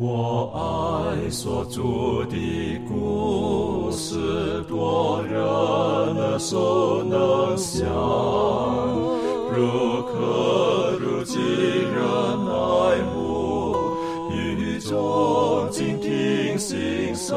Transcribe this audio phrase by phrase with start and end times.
[0.00, 1.82] 我爱所著
[2.30, 7.84] 的故事，多人耳熟能想，
[9.50, 12.00] 如可如今人
[12.46, 13.74] 爱慕，
[14.30, 17.36] 语中静听心声，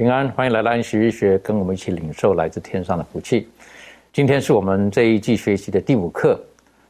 [0.00, 3.46] 平安，欢迎来到安息日学，跟我们一起领受来自天上的福气。
[4.14, 6.42] 今天是我们这一季学习的第五课，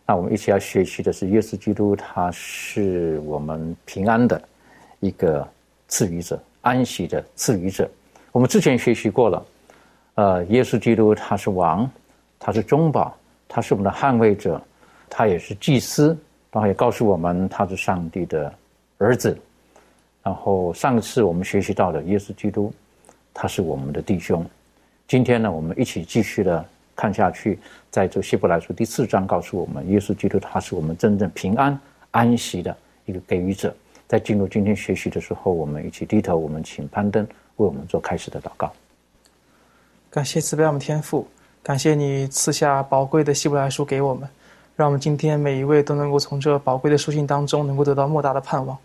[0.07, 4.41] 那我们一起要学习的是耶稣基督，他是我们平安的
[5.01, 5.45] 一个
[5.89, 7.91] 赐予者，安息的赐予者。
[8.31, 9.47] 我们之前学习过了，
[10.15, 11.91] 呃，耶稣基督他是王，
[12.39, 13.13] 他是中保，
[13.49, 14.63] 他是我们的捍卫者，
[15.09, 16.17] 他也是祭司，
[16.53, 18.55] 然后也告诉我们他是上帝的
[18.99, 19.37] 儿子。
[20.23, 22.73] 然后上次我们学习到的耶稣基督，
[23.33, 24.45] 他是我们的弟兄。
[25.09, 26.65] 今天呢，我们一起继续的
[26.95, 27.59] 看下去，
[27.91, 31.79] 在这希伯来书第四章告诉我们，耶稣基督他是我们真正平安
[32.11, 33.75] 安息的一个给予者。
[34.07, 37.25] 在进入今天学习的时候，我们一起低头，我们请攀登
[37.57, 38.73] 为我们做开始的祷告。
[40.11, 41.29] 感谢慈悲我们天父，
[41.63, 44.29] 感谢你赐下宝贵的希伯来书给我们，
[44.75, 48.77] 让我们今天每一位都能够从这宝贵的书信当中能够得到莫大的盼望。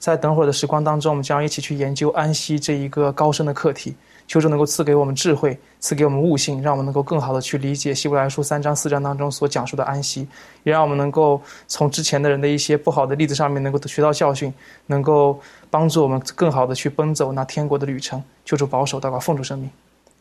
[0.00, 3.94] 在等会儿的时光当中，我们将一起去研究安息这一个高深的课题。
[4.26, 10.26] 求主能够赐给我们智慧，赐给我们悟性，让我们能够更好的去理解希伯来书三章四章当中所讲述的安息，
[10.62, 14.54] 也让我们能够从之前的人的一些不好的例子上面能够学到教训，
[14.86, 18.22] 能够帮助我们更好的去奔走那天国的旅程。
[18.44, 19.68] 求主保守，祷告奉主生命。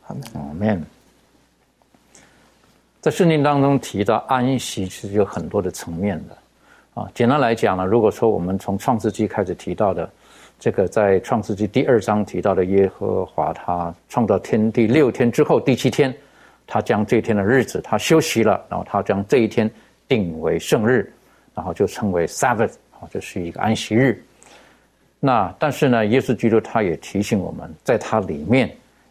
[0.01, 0.21] 好的。
[0.33, 0.83] 阿门。
[2.99, 6.35] 在圣经当中提到安息，其实有很多的层面的
[6.93, 7.09] 啊。
[7.13, 10.09] 简单来讲呢，如果说我们从创世纪开始提到的，
[10.59, 16.13] 这个在创世纪第二章提到的耶和华他创造天地六天之后，第七天，
[16.67, 19.69] 他将这一天的日子他休息了，然后他将这一天
[20.07, 21.11] 定为圣日，
[21.55, 24.21] 然后就称为 Sabbath 啊，这是一个安息日。
[25.21, 28.69] 那但是呢，耶稣基督他也提醒我们，在他里面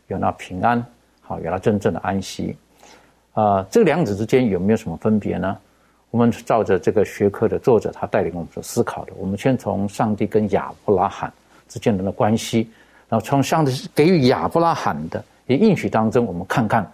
[0.09, 0.85] 有那平安，
[1.21, 2.57] 好有那真正的安息。
[3.33, 5.57] 啊，这两者之间有没有什么分别呢？
[6.11, 11.33] 我们照着这个学科的作者他带领我们所思考的，我们先从上帝跟亚伯拉罕
[11.69, 12.71] 之间的关系，
[13.09, 16.91] 然后从上帝给予亚伯拉罕的一应许当中，我们看看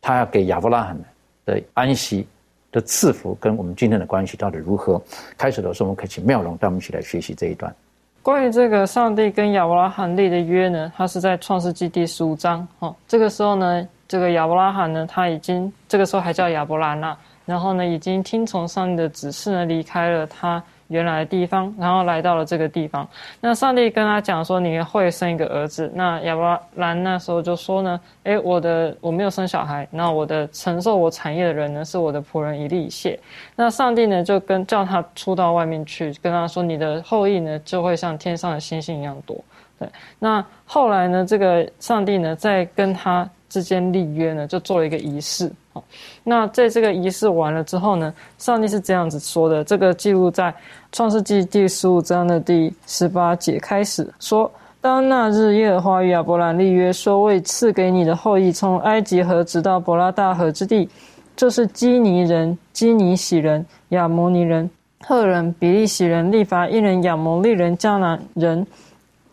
[0.00, 0.98] 他要给亚伯拉罕
[1.46, 2.26] 的安息
[2.70, 5.00] 的赐福跟我们今天的关系到底如何。
[5.38, 7.74] 开始的时候，我们可以请妙容带我们一起来学习这一段。
[8.22, 12.66] 关于这个上帝跟亚伯拉罕立的约呢，它是在创世纪第十五章。
[12.78, 23.06] 哦，这个时候呢，这个亚伯拉罕呢，他已经这个时候还叫亚伯兰呐，然后呢，已经听从上帝的指示呢，离开了他原来的地方，然后来到了这个地方。
[23.40, 25.90] 那上帝跟他讲说，你会生一个儿子。
[25.94, 33.18] 那亚伯兰那时候就说呢，诶，我的我没有生小孩，那我的承受我产业的人呢，是我的仆人以利谢。
[33.56, 39.36] 那上帝呢，就跟叫他出到外面去，跟他说，你的后裔呢，就会像天上的星星一样多。
[39.78, 39.88] 对，
[40.18, 45.50] 那后来呢，这个上帝呢，在跟他之间立约呢，就做了一个仪式。
[45.74, 45.82] 好，
[46.22, 50.54] 那在这个仪式完了之后呢，上帝是这样子说的，这个记录在
[50.92, 54.48] 创世纪第十五章的第十八节开始说：
[54.80, 60.88] 当那日，耶和华与亚伯兰立约，说为赐给你的后裔，从埃及河直到伯拉大河之地，
[61.34, 64.70] 就是基尼人、基尼喜人、亚摩尼人、
[65.00, 68.64] 赫人、比利洗人、利法伊人、亚摩利人、迦南人。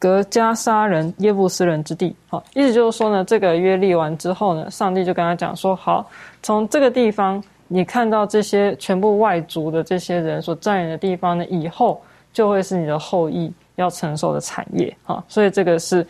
[0.01, 6.09] 格加沙人、耶布斯人之地，好，意思就是说呢，这个约立完之后呢，上帝就跟他讲说，好，
[6.41, 12.01] 从这个地方你看到这些全部外族的这些人所占领的地方呢，以后
[12.33, 16.03] 就会是你的后裔要承受的产业，好，所以这个是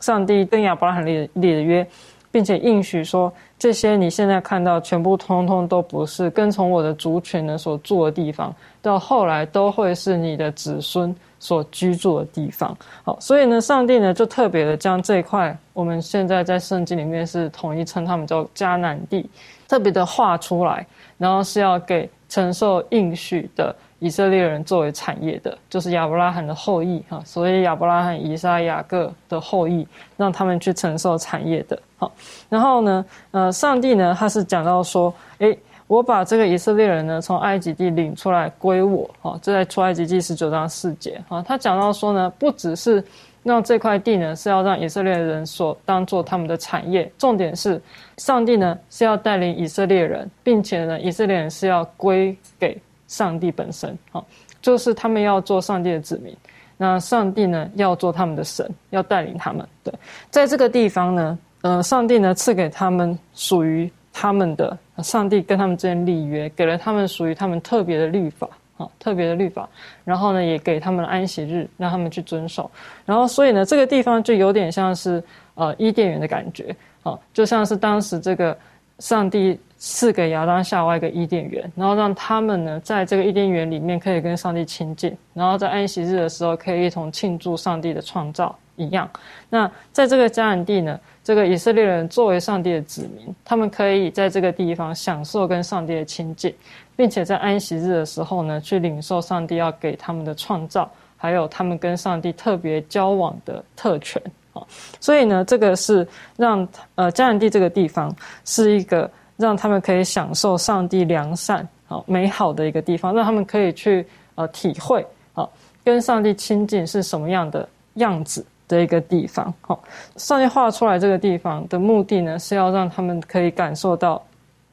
[0.00, 1.88] 上帝跟亚伯拉罕立立的约，
[2.30, 11.14] 并且应许说，这些你现在看到全部通通都不是跟从我的族群呢所住的地方，到后来都会是你的子孙。
[11.40, 19.30] 所居住的地方，好，所以呢，上帝呢就特别的将这一块，我们现在在圣经里面是统一称他们叫迦南地，
[19.68, 20.84] 特别的画出来，
[21.16, 29.86] 然后是要给承受应许的以色列人作为产业的，就是亚伯拉罕的后裔哈，所以亚伯拉罕、以撒、雅各的后裔，
[30.16, 31.76] 让他们去承受产业的。
[31.96, 32.12] 好，
[32.48, 35.58] 然后呢，呃，上帝呢，他是讲到说，诶，
[35.88, 43.02] 我把这个以色列人呢从埃及地领出来归我，哈，这在出埃及记十九章四节，哈，他讲到说呢，不只是
[43.42, 47.82] 让这块地呢是要让以色列人所当做他们的产业，重点是
[48.18, 52.80] 上帝呢是要带领以色列人，并且呢，以色列人是要归给。
[53.08, 54.24] 上帝本身，好，
[54.62, 56.36] 就是他们要做上帝的子民，
[56.76, 59.66] 那上帝呢要做他们的神，要带领他们。
[59.82, 59.92] 对，
[60.30, 68.46] 在这个地方呢，呃，上帝呢赐给他们属于他们的，上帝跟他们之间立约，给了他们属于他们特别的律法，
[68.76, 69.66] 啊，特别的律法。
[70.04, 72.70] 然后呢，也给他们安息日，让他们去遵守。
[73.06, 78.54] 然后，所以呢，这个地方就有点像是呃伊甸园的感觉，啊，就像是当时这个
[78.98, 79.58] 上帝。
[79.78, 89.08] 赐给亚当夏娃一个伊甸园，然后让他们呢，在这个伊甸园里面可以跟上帝亲近，然后在安息日的时候可以一同庆祝上帝的创造一样。
[89.48, 96.52] 那在这个迦南地呢，这个以色列人作为上帝的子民，他们可以在这个地方享受跟上帝的亲近，
[96.96, 104.20] 并且在安息日的时候呢，去领受上帝要给他们的创造，还有他们跟上帝特别交往的特权
[104.52, 104.60] 啊。
[104.98, 106.04] 所以呢，这个是
[106.36, 106.66] 让
[106.96, 108.12] 呃迦南地这个地方
[108.44, 109.08] 是一个。
[109.38, 115.48] 让他们可以享受上帝良善、好美好的一个地方，让他们可以去呃体会啊，
[115.82, 119.54] 跟上帝亲近是什么样的样子的一个地方。
[119.60, 119.80] 好，
[120.16, 124.20] 上帝画出来这个地方的目的呢，是要让他们可以感受到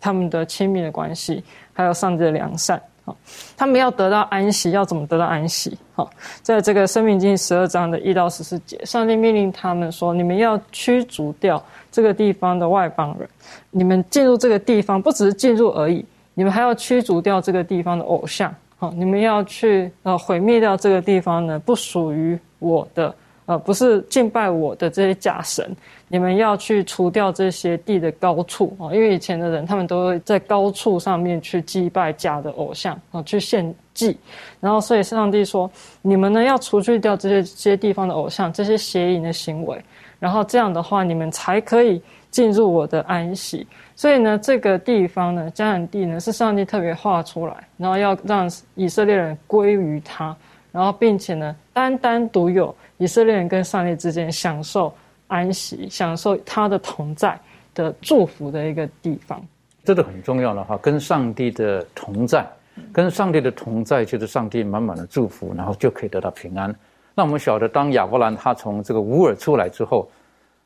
[0.01, 2.81] 他们的亲密的关系，还有上帝的良善。
[3.05, 3.15] 好，
[3.55, 5.77] 他们要得到安息，要怎么得到安息？
[5.93, 6.09] 好，
[6.41, 11.63] 在这个生命经十二章的一到十四节，上帝命令他们说：“你们要驱逐掉
[11.95, 13.29] 这个地方的外邦人，
[13.71, 16.03] 你们进入这个地方不只是进入而已，
[16.33, 18.53] 你们还要驱逐掉这个地方的偶像。
[18.77, 23.15] 好，你们要去呃毁灭掉这个地方呢不属于我的。”
[23.47, 25.63] 呃，不是敬拜我的这些假神，
[26.07, 34.17] 你们要去除掉这些地的高处啊，因为以前的人他们都会在高处上面去祭拜假的偶像啊，去献祭，
[34.59, 35.69] 然后所以上帝说，
[36.01, 39.83] 你们呢要除去掉这些这些地方的偶像，这些邪淫的行为，
[40.19, 43.65] 然后这样的话，你们才可以进入我的安息。
[43.95, 50.35] 所以呢，这个地方呢，迦南地呢，是上帝特别画出来，然后要让以色列人归于他，
[50.71, 52.75] 然后并且呢，单单独有。
[52.97, 54.93] 以色列人跟上帝之间享受
[55.27, 57.39] 安息、享受他的同在
[57.73, 59.43] 的祝福的一个地方，
[59.83, 62.45] 这个很重要的话，跟上帝的同在，
[62.91, 66.73] 跟上帝的同在就是上帝满满的祝福，然后就可以得到平安。
[67.13, 70.09] 那我们晓得，当亚伯兰他从这个乌尔出来之后，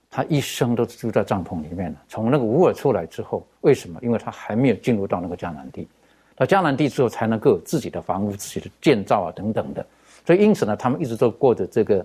[0.09, 2.01] 他一生都住在帐篷里面了。
[2.07, 3.99] 从那个乌尔出来之后，为什么？
[4.01, 5.87] 因为他还没有进入到那个迦南地，
[6.35, 9.85] 到迦南地之后才能够有自己的房屋、自己的建造啊等等的。
[10.25, 12.03] 所以，因此呢，他们一直都过着这个，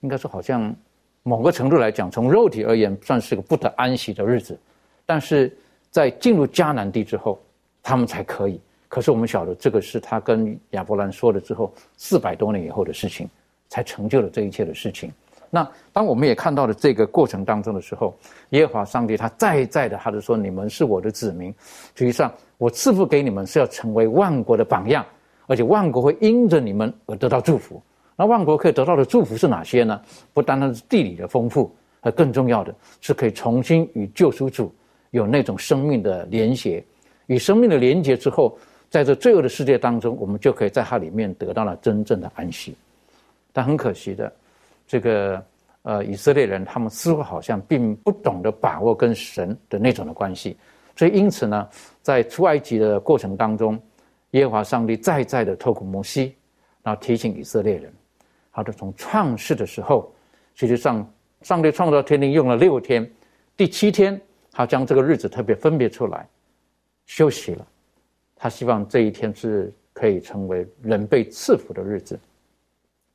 [0.00, 0.74] 应该说好像
[1.28, 4.56] 某个程度来讲，从肉体而言，算是个不得安息的日子。
[5.04, 5.52] 但是
[5.90, 7.36] 在进入迦南地之后，
[7.82, 8.60] 他们才可以。
[8.86, 13.28] 可是我们晓得，这个是他跟亚伯兰说了之后，四百多年以后的事情，
[13.68, 15.12] 才成就了这一切的事情。
[15.50, 18.16] 那当我们也看到了这个过程当中的时候，
[18.50, 21.52] 耶和华上帝他再再的，他就说：“你们是我的子民，
[21.96, 25.04] 实际上我赐福给你们，是要成为万国的榜样。”
[25.48, 27.82] 而且万国会因着你们而得到祝福。
[28.16, 30.00] 那万国可以得到的祝福是哪些呢？
[30.32, 31.70] 不单单是地理的丰富，
[32.00, 34.74] 而更重要的是可以重新与救赎主
[35.10, 36.82] 有那种生命的连结。
[37.26, 38.56] 与生命的连结之后，
[38.88, 42.74] 在这罪恶的世界当中，我们就可以在它里面得到了真正的安息。
[43.52, 44.32] 但很可惜的，
[44.86, 45.42] 这个
[45.82, 50.56] 呃以色列人他们似乎好像并不懂得把握跟神的那种的关系。
[50.96, 51.68] 所以因此呢，
[52.00, 53.78] 在出埃及的过程当中。
[54.32, 56.34] 耶和华上帝再再的透过摩西，
[56.82, 57.90] 然后提醒以色列人，
[58.56, 60.10] 他的，从创世的时候，
[60.54, 61.06] 实际上
[61.42, 63.06] 上帝创造天地用了六天，
[63.54, 64.18] 第七天
[64.50, 66.26] 他将这个日子特别分别出来
[67.04, 67.66] 休息了，
[68.34, 72.18] 他希望这一天是可以成为人被赐福的日子，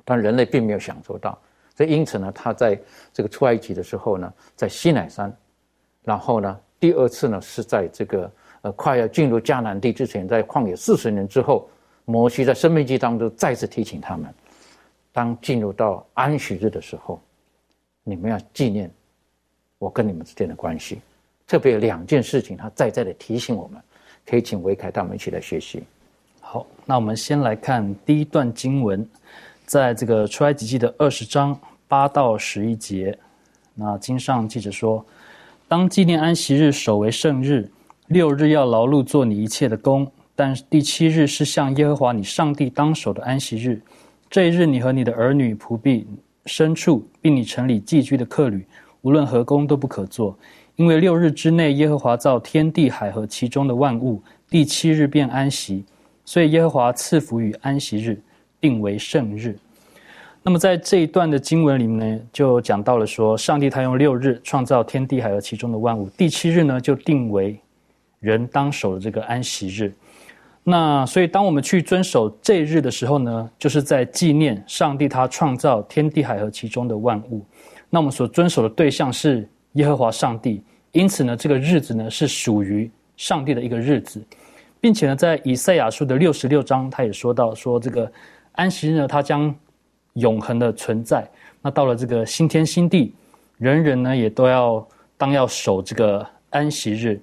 [0.06, 1.36] 但人类并没有享受到，
[1.76, 2.80] 所以因此呢，他在
[3.12, 5.36] 这个出埃及的时候呢，在西乃山，
[6.04, 8.32] 然后呢，第二次呢是在这个。
[8.64, 11.68] 呃，快要进入迦南地之前，在旷野四十年之后，
[12.06, 14.32] 摩西在生命记当中再次提醒他们：
[15.12, 17.22] 当进入到安息日的时候，
[18.04, 18.90] 你们要纪念
[19.78, 21.00] 我跟你们之间的关系。
[21.48, 23.82] 特别有两件事情，他再再的提醒我们，
[24.26, 25.84] 可以请维凯带我们一起来学习。
[26.40, 29.06] 好，那我们先来看第一段经文，
[29.66, 33.18] 在这个出埃及记的二十章八到十一节。
[33.74, 35.06] 那经上记着说：
[35.68, 37.70] 当纪念安息日，守为圣日。
[38.08, 43.82] 六日要劳碌做你一切的工，但第七日是向耶和华你上帝当守的安息日。
[44.32, 46.08] 这一日，你和你的儿女、仆婢、
[46.46, 48.66] 牲畜，并你城里寄居的客旅，
[49.02, 50.40] 无论何工都不可做，
[50.78, 55.84] 因为六日之内，耶和华造天地海和其中的万物，第七日便安息，
[56.24, 58.18] 所以耶和华赐福于安息日，
[58.62, 59.54] 定为圣日。
[60.42, 67.60] 那么在这一段的经文里面呢，就讲到了说，上帝他用六日创造天地海和其中的万物，第七日呢就定为
[68.22, 69.94] 人当守的这个安息日。
[70.64, 77.44] 那所以，当我们去遵守这日的时候呢，就是在纪念上帝他创造天地海和其中的万物。
[77.90, 84.24] 那我们所遵守的对象是耶和华上帝，因此呢，这个日子呢是属于上帝的一个日子，
[84.80, 88.10] 并且呢，在以赛亚书的六十六章，他也说到说这个
[88.52, 89.54] 安息日呢，它将
[90.14, 91.28] 永恒的存在。
[91.60, 93.16] 那到了这个新天新地，
[93.58, 94.88] 人人呢也都要
[95.18, 97.20] 当要守这个安息日。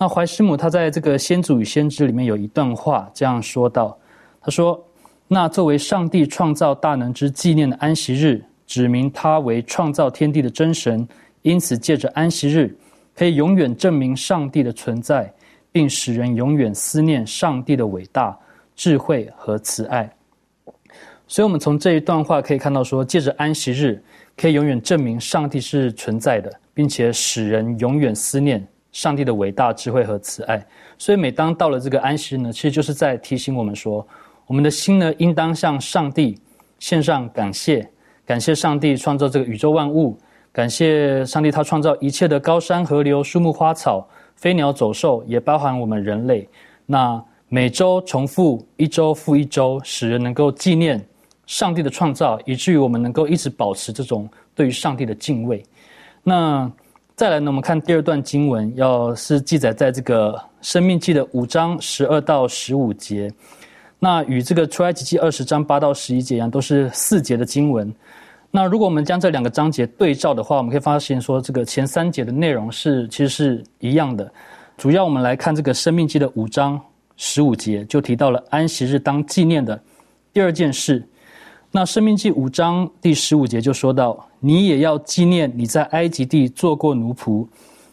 [0.00, 3.98] 那怀师母他在这个《先祖与先知》里面有一段话这样说道
[4.40, 4.80] ：“他说，
[5.26, 11.06] 那作为上帝创造大能之纪念的安息日，指明他为创造天地的真神，
[11.42, 12.72] 因此借着安息日，
[13.12, 15.34] 可以永远证明上帝的存在，
[15.72, 18.38] 并使人永远思念上帝的伟大、
[18.76, 20.08] 智慧和慈爱。
[21.26, 24.00] 所以，我们从这一段话可以看到，说借着安息日，
[24.36, 30.66] 可以永远证明上帝是存在的，并且使人永远思念。”上帝的伟大智慧和慈爱，
[30.96, 34.04] 所以每当到了这个安息日呢，其实就是在提醒我们说，
[34.46, 36.40] 我们的心呢，应当向上帝
[36.78, 37.88] 献上感谢，
[38.24, 40.18] 感谢上帝创造这个宇宙万物，
[40.50, 46.48] 感谢上帝他创造一切的高山河流、树木花草、飞鸟走兽，也包含我们人类。
[46.86, 51.06] 那每周重复一周复一周，使人能够纪念
[51.46, 55.62] 上帝的创造，以至于我们能够一直保持这种对于上帝的敬畏。
[56.22, 56.72] 那。
[57.18, 63.28] 再来呢，我们看第二段经文，要是记载在这个《生命记》的五章十二到十五节，
[63.98, 67.92] 那与这个《出埃及记》二十章八到十一节一样，都是四节的经文。
[68.52, 74.32] 那如果我们将这两个章节对照的话，我们可以发现说，这个前三节的内容是其实是一样的。
[74.76, 76.80] 主要我们来看这个《生命记》的五章
[77.16, 79.82] 十五节，就提到了安息日当纪念的
[80.32, 81.04] 第二件事。
[81.72, 87.46] 那《生命记》五章第十五节就说到：“你也要纪念你在埃及地做过奴仆，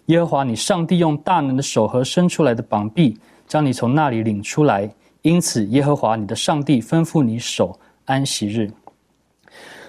[0.06, 4.90] 耶和华你上帝用大能的手和伸出来的膀臂将你从那里领出来。
[5.24, 8.70] 因此，耶和华你的上帝吩咐你守安息日。”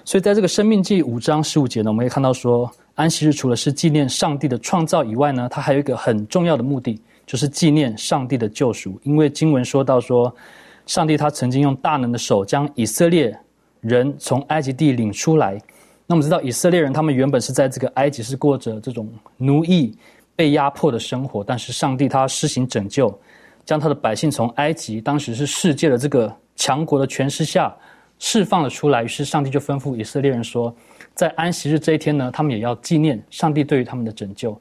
[0.03, 8.99] 所以，在这个《生命记》五章十五节呢，我们可以看到说，安息日除了是纪念上帝的创造以外呢，它还有一个很重要的目的，就是纪念上帝的救赎。
[9.03, 10.33] 因为经文说到说，
[10.87, 13.37] 上帝他曾经用大能的手将以色列。
[13.81, 15.55] 人从埃及地领出来，
[16.09, 19.93] 那我们知道以色列人他们原本是在这个埃及是过着这种奴役、
[20.37, 23.13] 被压迫的生活，但是上帝他施行拯救，
[23.65, 27.75] 将他的百姓从埃及当时是世界的这个强国的权势下
[28.19, 29.03] 释放了出来。
[29.03, 30.73] 于是上帝就吩咐以色列人说，
[31.13, 34.57] 在安息日这一天呢，他们也要纪念上帝对于他们的拯救。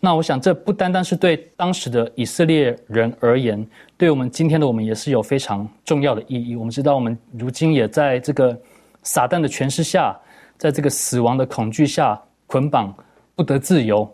[0.00, 3.64] 那我想，这不单单是对当时的以色列人而言，
[3.96, 6.56] 对我们今天的我们也是有非常重要的意义。
[6.56, 8.58] 我们知道，我们如今也在这个
[9.02, 10.18] 撒旦的权势下，
[10.60, 12.94] 在这个死亡的恐惧下捆绑，
[13.34, 14.06] 不得自由。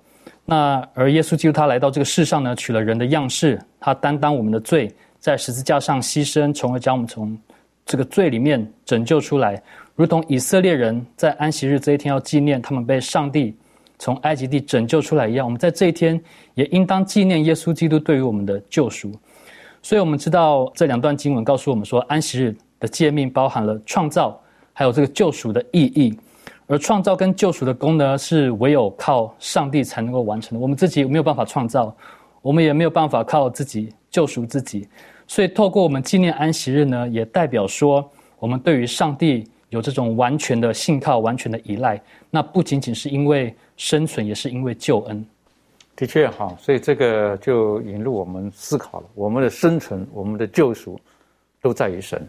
[0.45, 4.89] 那而耶稣基督他来到这个世上呢，取了人的样式，他担当我们的罪，
[5.19, 7.37] 在十字架上牺牲，从而将我们从
[7.85, 9.61] 这个罪里面拯救出来，
[9.97, 13.53] 如同以色列人在安息日这一天要纪念他们被上帝。
[13.99, 16.23] 从埃及地拯救出来一样，我们在这一天
[16.53, 19.11] 也应当纪念耶稣基督对于我们的救赎。
[19.83, 24.39] 所以，我们知道这两段经文告诉我们说，安息日的诫命包含了创造，
[24.75, 26.15] 还有这个救赎的意义。
[26.67, 30.63] 而创造跟救赎的功能是唯有靠上帝才能够完成的。
[30.63, 31.95] 我们自己没有办法创造，
[32.43, 34.89] 我们也没有办法靠自己救赎自己。
[35.27, 38.09] 所以，透过我们纪念安息日呢，也代表说，
[38.39, 42.01] 我们对于上帝有这种完全的信靠、完全的依赖。
[42.31, 43.55] 那不仅仅是因为。
[43.79, 45.23] 生存也是因为救恩，
[45.95, 49.07] 的确哈，所以这个就引入我们思考了。
[49.15, 50.99] 我们的生存，我们的救赎，
[51.61, 52.27] 都在于神。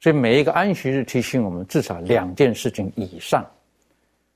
[0.00, 3.44] 所以每一个安息日提醒我们至少两件事情以上。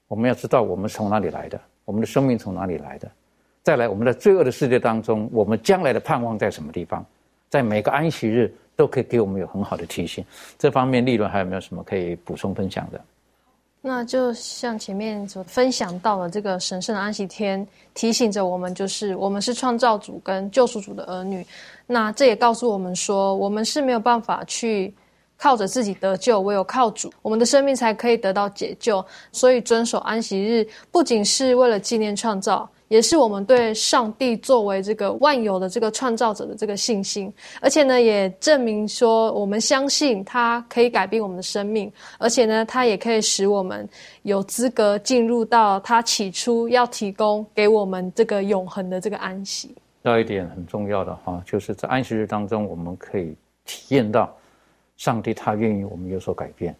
[0.09, 3.09] 我们要知道我们从哪里来的，我们的生命从哪里来的。
[3.63, 7.05] 再来，我们在罪恶的世界当中，我们将来的盼望在什么地方？
[7.49, 10.25] 在每个安息日都可以给我们有很好的提醒。
[10.59, 13.01] 这方面，利润还有没有什么可以补充分享的？
[13.83, 21.47] 那就像前面所分享到的，这个神圣的安息天提醒着我们，就是我们是创造主跟救赎主的儿女。
[21.87, 24.93] 那这也告诉我们说，我们是没有办法去
[25.41, 29.05] 靠着自己得救，唯有靠主，我们的生命才可以得到解救。
[29.33, 37.33] 所以遵守安息日，不仅是为了纪念创造，也是我们对上帝作为这个万有的这个创造者的这个信心。
[37.63, 43.89] 而且呢，也证明说我们相信他可以改变我们的生命，而且呢，他也可以使我们
[44.23, 49.75] 有资格进入到他起初要提供给我们这个永恒的这个安息。
[50.03, 54.35] 要一点很重要的哈，就是在安息日当中，我们可以体验到
[55.01, 56.77] 上帝他愿意我们有所改变，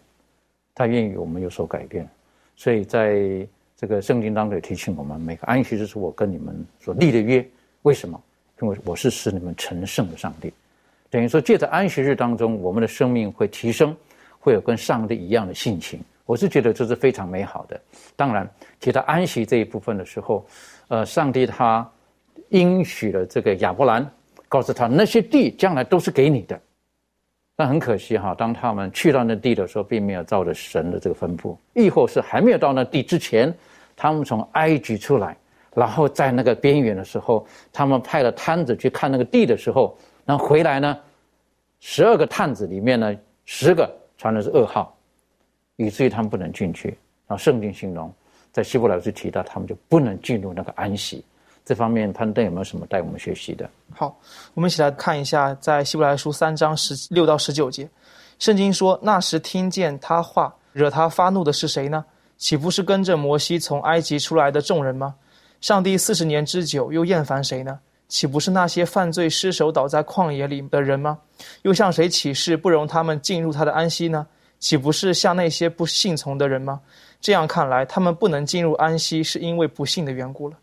[0.75, 2.07] 他愿意我们有所改变。
[2.55, 3.19] 所以在
[3.75, 7.43] 这个圣经当中也提醒我们，每个安息日是我跟你们所立的约。
[7.81, 8.21] 为什么？
[8.61, 10.53] 因为我是使你们成圣的上帝。
[11.09, 13.97] 等于说，借着安息日当中，我们的生命会提升，
[14.39, 15.99] 会有跟上帝一样的性情。
[16.27, 17.81] 我是觉得这是非常美好的。
[18.15, 18.47] 当然，
[18.79, 20.45] 提到安息这一部分的时候，
[20.89, 21.89] 呃，上帝他。
[22.49, 24.05] 应许了这个亚伯兰，
[24.49, 26.59] 告诉他那些地将来都是给你的。
[27.61, 33.53] 但很可惜哈，当他们去到那地的时候，并没有照着神的这个吩咐，亦或是还没有到那地之前，
[33.95, 35.37] 他们从埃及出来，
[35.75, 40.97] 然后在那个边缘的时候，他们派了探子去看那个地的时候，那回来呢，
[41.81, 43.15] 十二个探子里面呢，
[43.45, 43.87] 十个
[44.17, 44.97] 传的是噩耗，
[45.75, 46.87] 以至于他们不能进去。
[47.27, 48.11] 然后圣经形容，
[48.51, 51.23] 在希伯来书提到，他们就不能进入那个安息。
[51.63, 53.69] 这方面攀登有没有什么带我们学习的？
[53.93, 54.17] 好，
[54.53, 57.87] 我们一起来看一下，在希伯来书三章十六到十九节，
[58.39, 62.03] 圣经说：“那时听见他话，惹他发怒的是谁呢？
[62.37, 65.13] 岂不是跟着摩西从埃及出来的众人吗？
[65.61, 67.79] 上帝四十年之久，又厌烦谁呢？
[68.07, 71.19] 岂不是那些犯罪失手倒在旷野里的人吗？
[71.61, 74.25] 又向谁起誓不容他们进入他的安息呢？
[74.59, 76.81] 岂不是向那些不信从的人吗？
[77.21, 80.57] 这样看来，他们不能进入安息，是因为不信的缘故了。”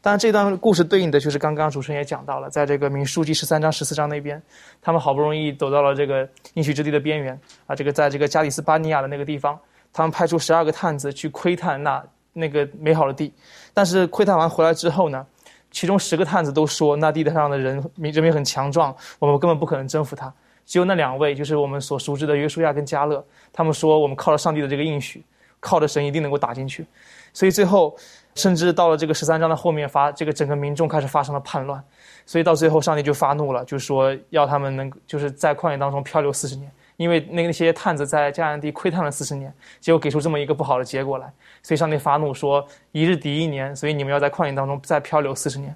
[0.00, 4.40] 当然，这段故事对应的就是刚刚主持人也讲到了，在这个民书记十三章、十四章那边，
[4.80, 9.58] 他们好不容易走到了这个应许之地的边缘啊，这个在这个加里斯巴尼亚的那个地方，
[9.92, 12.00] 他们派出十二个探子去窥探那
[12.32, 13.32] 那个美好的地，
[13.74, 15.26] 但是窥探完回来之后呢，
[15.72, 20.32] 其中十个探子都说那地上的人民人民很强壮，我们根本不可能征服他。
[20.64, 25.24] 只有那两位，就是我们所熟知的约书亚跟加勒，他们说我们靠着上帝的这个应许，
[25.58, 26.86] 靠着神一定能够打进去。
[27.32, 27.96] 所以最后。
[28.38, 31.82] 甚至到了这个十三章的后面，发这个整个民众开始发生了叛乱，
[32.24, 41.28] 所以到最后上帝就发怒了，就说要他们能就是在旷野当中漂流四十年，因为那那些探子在迦南地窥探了四十年，结果给出这么一个不好的结果来，
[41.64, 45.74] 所以上帝发怒说一日抵一年，所以你们要在旷野当中再漂流四十年。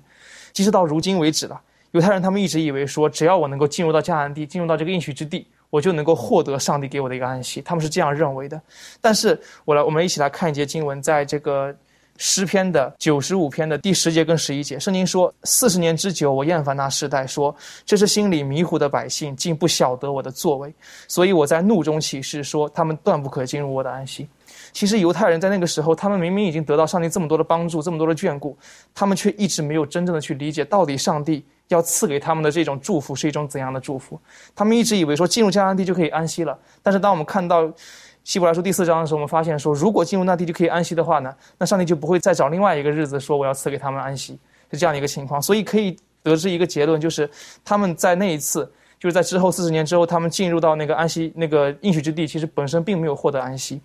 [0.52, 8.60] 即使到如今为止了，犹太人他们一直以为说只要我能够进入到迦南地，进入到这个应许之地，我就能够获得上帝给我的一个安息，他们是这样认为的。
[9.00, 11.74] 但是我来，我们一起来看一节经文，在这个。
[12.24, 17.52] 诗篇的九十五篇的第十节跟十一节，圣经说：“四十年之久，我厌烦那世代，说
[17.84, 20.72] 这是心里迷糊的百姓，竟不晓得我的作为。
[21.08, 24.28] 所以我在怒中起誓，说他们断不可进入我的安息。”
[24.72, 28.56] 其实犹太人在那个时候，他们明明已经得到上帝这么多的帮助，这么多的眷顾，
[28.94, 34.16] 他们却一直没有真正的去理解，到底上帝要赐给他们的这种祝福是一种怎样的祝福。
[34.54, 37.68] 他们一直以为说进入迦南地就可以安息了，但是当我们看到。
[38.24, 44.38] 希伯来书第四章的时候，我们发现说，如果进入那地就可以安息的话呢，那上帝就不会再找另外一个日子说我要赐给他们安息，
[44.70, 45.42] 是这样的一个情况。
[45.42, 47.28] 所以可以得知一个结论，就是
[47.64, 48.64] 他们在那一次，
[49.00, 53.80] 就是在之后四十年之后，他们进入到那个安息那个应许之地，其实本身并没有获得安息。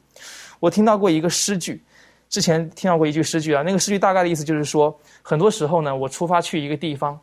[0.59, 1.81] 我听到过一个诗句，
[2.29, 7.19] 之前听到过一句诗句啊，那个诗句大概的意思就是说，很多时候呢，我出发去一个地方，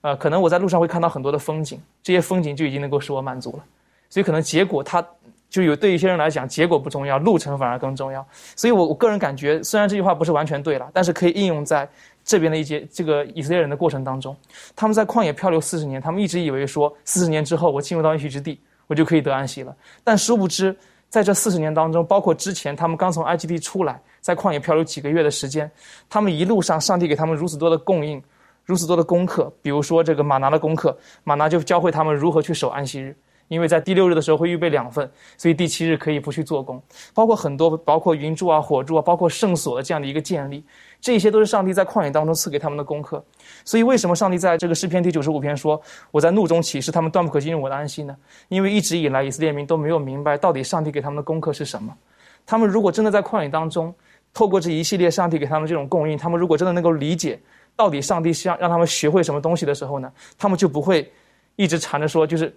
[0.00, 3.64] 呃，可能我在路上会看到很多的风景，这些风景就已经能够使我满足了，
[4.08, 5.06] 所以可能结果它。
[5.50, 8.26] 就有对一些人来讲，结果不重要，路程反而更重要。
[8.54, 11.88] 所以，我我个人感觉，虽然这句话不是完全对了，但是可以应用在
[12.22, 14.36] 这边的一些这个以色列人的过程当中。
[14.76, 19.74] 他们在旷野漂流四十年，他们一直以为说，四十年之后我进入到应许之地，我就可以得安息了。
[20.04, 20.76] 但殊不知，
[21.08, 25.70] 在这四十年当中，包括之前他们刚从埃及地出来，在旷野漂流几个月的时间，
[26.10, 28.22] 他们一路上上帝给他们如此多的供应，
[28.66, 33.16] 如此多的功课，比如说这个马拿的功课，马拿就教会他们如何去守安息日。
[33.48, 36.80] 因为在第六日的时候会预备两份，所以第七日可以不去做工。
[37.12, 40.62] 包括很多，包括云柱啊、火柱啊，包括圣所的这样的一个建立，
[41.00, 43.24] 这些都是上帝在旷野当中赐给他们的功课。
[43.64, 45.80] 所以，为什么上帝在这个诗篇第九十五篇说
[46.12, 48.14] ：“我在怒中起誓，他们断不可进入我的安息呢？”
[48.48, 51.96] 因为一直以来以色列民都没有明白到底上帝给他们的功课是什么。
[52.44, 53.94] 他们如果真的在旷野当中，
[54.34, 57.40] 透过这一系列上帝给他们这种供应，他们如果真的能够理解
[57.74, 61.10] 到底上帝是要让他们学会什么东西的时候呢，他们就不会
[61.56, 62.54] 一直缠着说就是。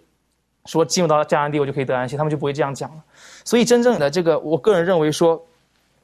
[0.66, 3.04] 说进入到迦南地，我就可以得安息，他们就不会这样讲了。
[3.44, 5.42] 所以，真正的这个，我个人认为说，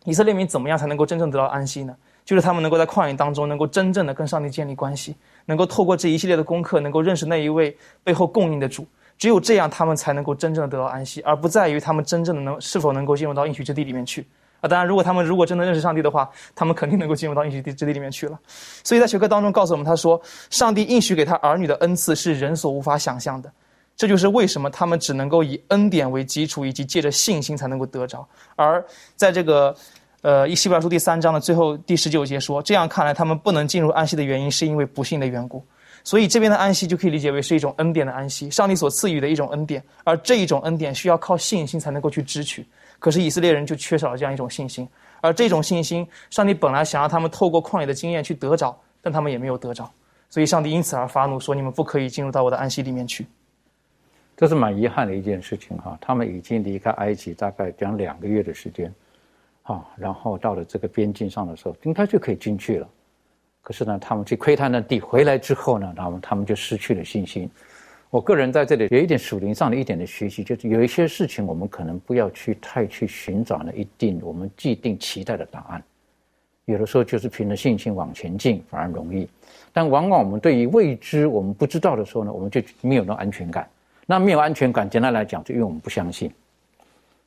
[0.05, 1.95] 以色列民怎么样才能够真正得到安息呢？
[2.25, 5.15] 就是他们能够在旷野当中，能够真正的跟上帝建立关系，
[5.45, 8.85] 能够透过这一系列的功课，能够认识那一位背后供应的主。
[9.17, 14.27] 只有这样，他们才能够真正的得到安息，而不在于他们真正的能是否能够进入到应许之地里面去。
[14.59, 18.37] 啊，当然，如果他们如果真的认识上帝的话，他们肯定能够进入到应许地之地里面去了。
[18.83, 23.51] 所以在学科当中告诉我们，他说，上帝应许给他儿女的恩赐是人所无法想象的。
[23.97, 28.25] 这就是为什么他们只能够以恩典为基础，以及借着信心才能够得着。
[28.55, 28.83] 而
[29.15, 29.75] 在这个，
[30.21, 35.65] 呃，《希伯来书》第三章的最后第十九节说，这样看来，他们不能进入安息的原因，是因为不幸的缘故。
[36.03, 39.83] 所以这边的安息就可以理解为是一种恩典的安息，上帝所赐予的一种恩典。
[40.03, 42.65] 而这一种恩典需要靠信心才能够去支取。
[42.99, 44.87] 可是以色列人就缺少了这样一种信心，
[45.21, 49.89] 而这种信心，上帝本来想让他们透过旷野的经验去得着，但他们也没有得着。
[50.29, 53.25] 所以上帝因此而发怒，说：“你们不可以进入到我的安息里面去。”
[54.37, 58.93] 这是蛮遗憾的一件事情哈，他们已经离开埃及大概将两个月的时间，
[59.63, 62.87] 啊，然后到了这个边境上的时候，应该就可以进去了。
[63.63, 67.49] 可是呢，他们去窥探那地回来之后呢，然后他们就失去了信心。
[68.11, 75.83] 我个人在这里有一点属灵上的一点的学习，就是有一些事情我们可能不要去太去寻找那一定我们既定期待的答案，
[76.65, 79.27] 有的时候就是凭着信心往前进反而容易，
[79.73, 83.67] 但往往我们对于未知我们不知道的时候呢，我们就没有那安全感。
[84.09, 86.31] 那没有安全感，简单来讲，就因为我们不相信，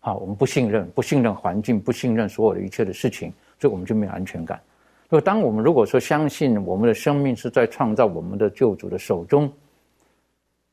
[0.01, 4.59] 好，我们不信任，不信任环境，不信任所有的一切的事情，所以我们就没有安全感。
[5.11, 9.53] 所以，当我们如果说相信我们的生命是在创造我们的救主的手中，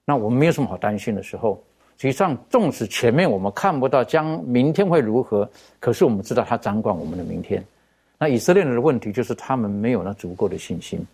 [0.06, 1.62] 那我们没有什么好担心的时候。
[1.98, 7.62] 实际上，纵使前面我们看不到将明天会如何，可是我们知道他掌管我们的明天。
[8.18, 11.06] 那以色列人的问题就是他们没有那足够的信心。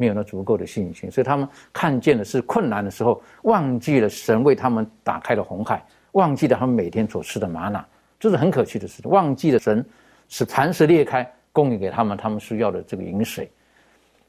[0.00, 7.84] 没有那足够的信心，所以他们看见的是困难的时候，忘记了神为他们打开了红海，忘记了他们每天所吃的玛瑙，
[8.18, 9.10] 这是很可惜的事情。
[9.10, 9.84] 忘记了神
[10.30, 13.50] 使磐石裂开，供应给他们他们需要的这个饮水。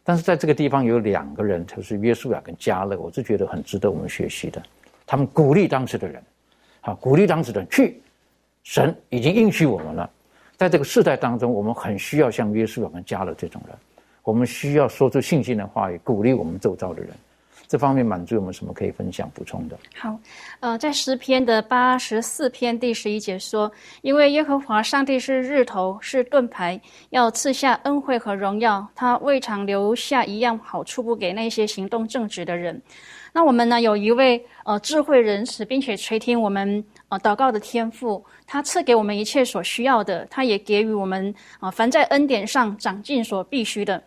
[0.04, 4.62] 但是在这个地方有两个人，就是约书亚跟加勒，我是觉得很值得我们学习的。
[5.06, 6.22] 他们鼓励当时的人，
[6.82, 8.02] 啊，鼓励当时的人去，
[8.64, 10.10] 神已经应许我们了。
[10.58, 13.76] 在这个世代当中，我们很需要像约书亚跟加勒这种人。
[14.24, 17.10] 我们需要说出信心的话语，鼓励我们周遭的人。
[17.68, 19.80] 这方面满足我们什么可以分享补充的？
[19.96, 20.20] 好，
[20.60, 23.72] 呃，在诗篇的八十四篇第十一节说
[24.04, 26.82] ：“因为耶和华上帝是日头，是盾牌，
[27.12, 28.86] 要赐下恩惠和荣耀。
[28.94, 32.82] 他未尝留下一样好处不给那些行动正直的人。”
[33.34, 33.80] 那我们呢？
[33.80, 44.04] 有一位呃智慧人士，并且垂听我们呃祷告的天赋，他赐给我们一切所需要的，他也给予我们啊凡在恩典上长进所必须的。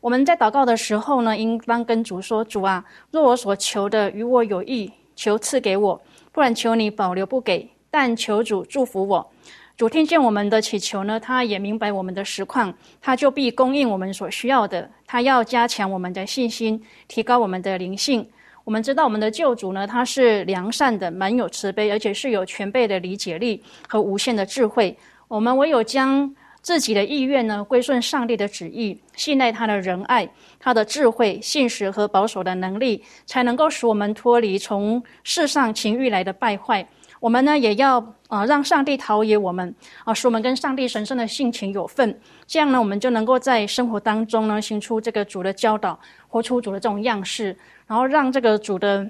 [0.00, 6.00] 我们在祷告的时候呢，应当跟主说：“主啊，若我所求的与我有益，求赐给我；
[6.32, 7.68] 不然，求你保留不给。
[7.90, 9.30] 但求主祝福我。
[9.76, 14.90] 主听见我们的祈求呢，他也明白我们的实况，他就必供应我们所需要的。
[15.06, 18.26] 他要加强我们的信心，提高我们的灵性。”
[18.64, 24.96] 我们知道，我们的救主呢，他是良善的，蛮有慈悲，而且是有全备的理解力和无限的智慧。
[25.26, 30.28] 我们唯有将自己的意愿呢，归顺上帝的旨意，信赖他的仁爱、
[30.60, 36.86] 他的智慧、信实和保守的能力，才能够使我们脱离从世上情欲来的败坏。
[37.18, 37.98] 我们呢，也要
[38.28, 42.16] 啊，让上帝陶冶我们啊，使我们跟上帝神圣的性情有份。
[42.46, 45.98] 这样呢，我们就能够在生活当中呢，行出这个主的教导，
[46.28, 47.56] 活出主的这种样式。
[47.92, 49.06] 然后让这个主的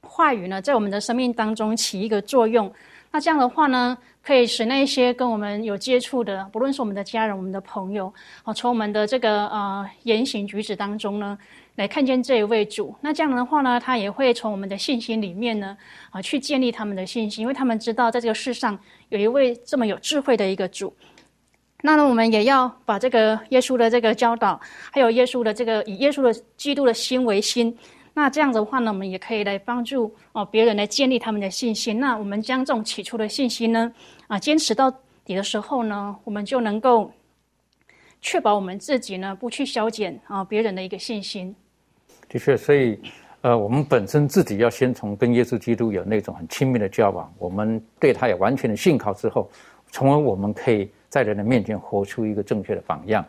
[0.00, 2.68] 话语呢，在我们的生命当中起一个作用。
[3.12, 11.38] 那这样的话呢，可以使那些跟我们有接触的，不论是我们的家人、我们的朋友，啊，从我们的这个呃言行举止当中呢，
[11.76, 12.92] 来看见这一位主。
[13.00, 15.78] 那这样的话呢，他也会从我们的信心里面呢，
[16.10, 18.76] 啊，去建立他们的信心，因为他们知道在这个世上
[19.10, 20.92] 有一位这么有智慧的一个主。
[21.82, 27.78] 那呢，我们也要把这个耶稣的这个教导，还有耶稣的这个以耶稣的基督的心为心。
[28.18, 32.00] 那这样子的话呢，我们也可以来帮助哦别人来建立他们的信心。
[32.00, 33.92] 那我们将这种起初的信心呢，
[34.26, 34.90] 啊，坚持到
[35.24, 37.12] 底的时候呢，我们就能够
[38.20, 41.54] 确保我们自己呢不去消减啊别人的一个信心。
[42.28, 42.98] 的确，所以
[43.42, 49.48] 呃，我们本身自己要先从跟耶稣基督有那种很亲密的交往，我们对他有完全的信靠之后，
[49.92, 53.24] 从而我们可以在人的面前活出一个正确的榜样。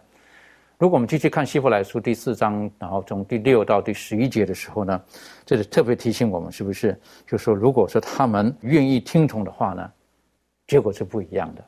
[0.80, 5.02] 如果我们继续看希伯来书第四章，然后从第六到第十一节的时候呢，
[5.46, 6.98] 这里特别提醒我们，是不是？
[7.28, 9.92] 就说如果说他们愿意听从的话呢，
[10.68, 11.62] 结果是不一样的。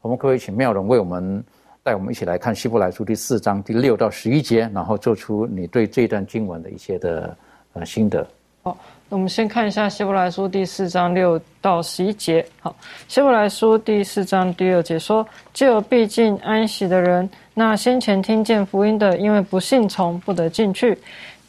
[0.00, 1.44] 我们可不可以请妙容为我们
[1.82, 7.36] 带我们一起来看希伯来书第四章第六到十一节，然后做出你对这段经文的一些的
[7.74, 8.26] 呃心得。
[8.64, 8.74] 好，
[9.10, 12.42] 那我们先看一下希伯来书第四章六到十一节。
[12.60, 12.74] 好，
[13.08, 20.98] 希伯来书第四章第二节说：“只有毕竟安息的人。”那先前听见福音的，因为不信从，不得进去。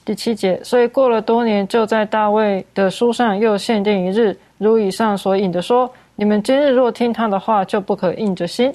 [0.03, 8.73] 第七节，所以过了多年，就在大卫的书上又限定一日，如以上所引的说：你们今日若听他的话，就不可硬着心。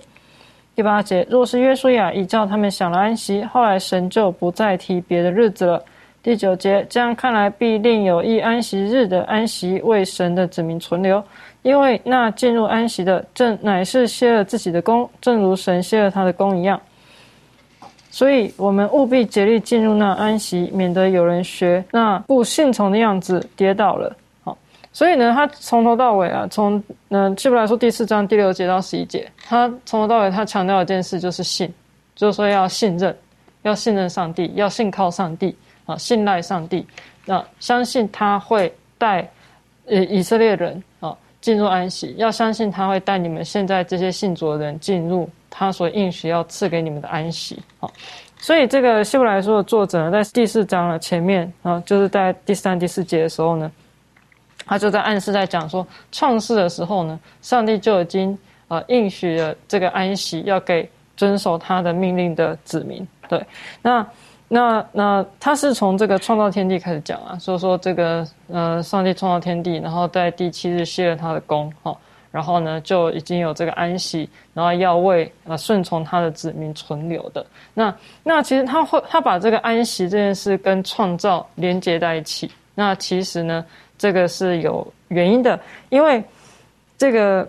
[0.75, 5.85] 第八节，若是约书亚已叫他们享了安息，后来神就不再提别的日子了。
[6.23, 11.23] 第九节，这样看来，必另有一安息日的安息为神的子民存留，
[11.63, 16.79] 因为那进入安息的，正乃是歇了自己的功，正如神歇了他的功一样。
[18.11, 24.15] 所以，我们务必竭力进入那安息，免得有人学那不信从的样子跌倒了。
[24.43, 24.59] 好
[24.93, 31.73] 所以呢，他从头到尾啊，从嗯，基本来说第四章第六节到十一节，他从头到尾他强调一件事，就是信，
[32.15, 33.17] 就是说要信任，
[33.63, 35.57] 要信任上帝，要信靠上帝
[35.91, 36.87] 啊，信赖上帝，
[37.25, 39.29] 那相信他会带
[39.87, 47.91] 呃以色列人啊进入安息，要相信他会带你们现在这些信主的人进入他所应许要赐给你们的安息啊。
[48.39, 53.71] 所以这个希伯来书的作者呢，在第四章的前面啊，就是在第三、第四节的时候呢。
[54.67, 63.05] 他就在暗示，在讲说创世的时候呢，上帝就已经啊应许了这个安息，要给遵守他的命令的子民。
[63.29, 63.45] 对，
[63.83, 64.07] 那
[64.53, 71.97] 那那他是从这个创造天地开始讲啊，所以说这个呃上帝创造天地，然后在第七日歇了他的功，哈，
[72.33, 77.47] 然后呢就已经有这个安息，然后要为呃顺从他的子民存留的。
[77.73, 82.51] 那那其实他会他把这个安息这件事跟创造连接在一起。
[82.75, 83.65] 那其实呢？
[83.99, 85.61] 这个是有原因的，
[85.91, 86.25] 因为
[86.97, 87.47] 这个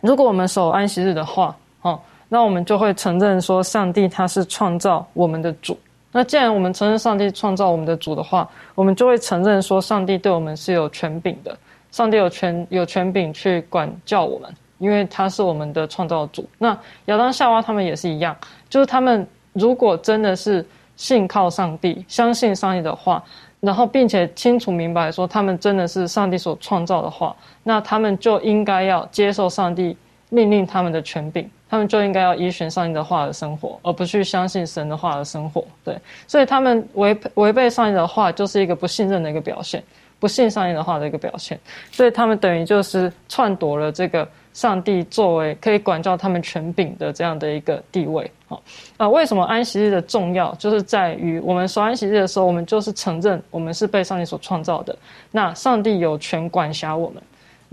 [0.00, 1.96] 如果我们守安息日的话，哦，
[2.28, 5.78] 那我们就会承认说上帝他是创造我们的主。
[6.16, 11.58] 那既然我们承认上帝创造我们的主的话，我们就会承认说上帝对我们是有权柄的，
[11.90, 14.48] 上帝有权有权柄去管教我们，
[14.78, 16.48] 因为他是我们的创造主。
[16.58, 16.68] 那
[17.06, 18.36] 亚当夏娃他们也是一样，
[18.70, 23.20] 就是他们如果真的是信靠上帝，相信上帝的话。
[23.60, 29.96] 然后，并且清楚明白说，他们真的是上帝所创造的话，那他们就应该要接受上帝
[30.34, 35.64] 命令他们的权柄，他们就应该要依循上帝的话而生活，而不去相信神的话而生活。
[35.84, 39.82] 对，所以他们违违背上帝的话，就是一个不信任的一个表现，
[40.18, 41.58] 不信上帝的话的一个表现。
[41.92, 44.28] 所以他们等于就是篡夺了这个。
[44.54, 48.62] 上帝作为可以管教他们权柄的这样的一个地位，好
[48.96, 54.96] 啊，为什么安息日的重要，就是在于我们守安息日的时候，我们就是承认我们是被上帝所创造的，
[55.32, 57.20] 那上帝有权管辖我们，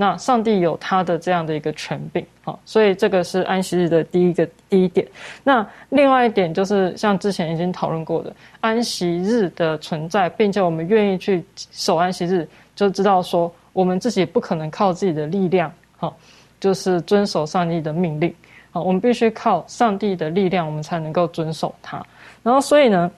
[0.01, 5.07] 那上帝有他的这样的一个权柄，好，所以这个是安息日的第一个第一点。
[5.43, 16.17] 那另外一点就是像之前已经讨论过的，安息日的存在，并且我们愿意去守安息日，就知道说我们自己不可能靠自己的力量，好。
[16.59, 18.31] 就是遵守上帝的命令
[18.69, 22.05] 好，我们必须靠上帝的力量，我们才能够遵守它。
[22.43, 23.09] 然后，所以呢，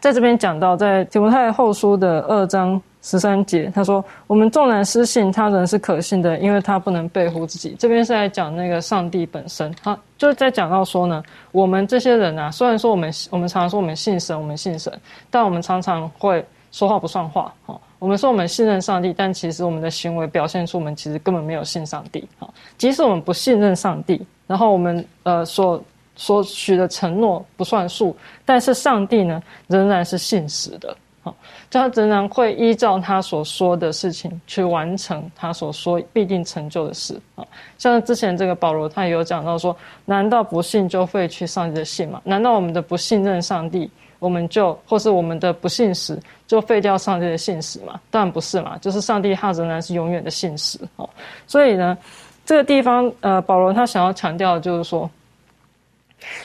[0.00, 14.92] 在这边讲到，在提摩太后书的二章十三节，他说：“我们纵然失信，他人是可信的，因为他不能背乎自己。”这边是在讲那个上帝本身，他就是在讲到说呢，我们这些人啊，虽然说我们我们常常说我们信神，我们信神，
[15.30, 17.78] 但我们常常会说话不算话，哈。
[17.98, 22.26] 我们说我们信任上帝，但其实我们的行为表现出我们其实根本没有信上帝。
[22.38, 25.82] 啊，即使我们不信任上帝，然后我们呃所
[26.16, 30.96] 所许的承诺不算数，但是上帝呢仍然是信实的。
[31.22, 31.34] 好，
[31.70, 37.18] 就他仍然会依照他所说的事情去完成他所说必定成就的事。
[37.36, 37.46] 啊，
[37.78, 42.20] 像之前这个保罗他也有讲到说，难道不信就废去上帝的信吗？
[42.24, 43.90] 难道我们的不信任上帝？
[44.18, 48.00] 我们就或是我们的不信实，就废掉上帝的信实吗？
[48.08, 51.10] 当然不是嘛，就是上帝他仍然是永远的信实哦。
[51.44, 51.98] 所以呢，
[52.44, 55.10] 这个地方呃，保罗他想要强调的就是说，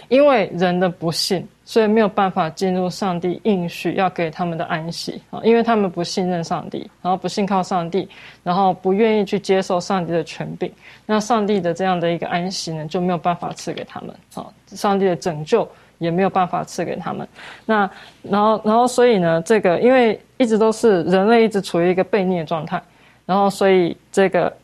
[0.10, 8.08] 因为人的不信，所以没有办法进入上帝应许要给他们的安息啊，因为他们不信任上帝，然后不信靠上帝，
[8.42, 10.72] 然后不愿意去接受上帝的权柄，
[11.06, 15.68] 那上帝的这样的一个安息呢，就没有办法赐给他们啊，上帝的拯救。
[16.00, 17.28] 也没有办法赐给他们，
[17.66, 17.90] 那
[18.22, 22.80] 然后然后所以呢，这个因为一直都是人类一直处于一个悖逆的状态，
[23.26, 24.56] 然后所以这个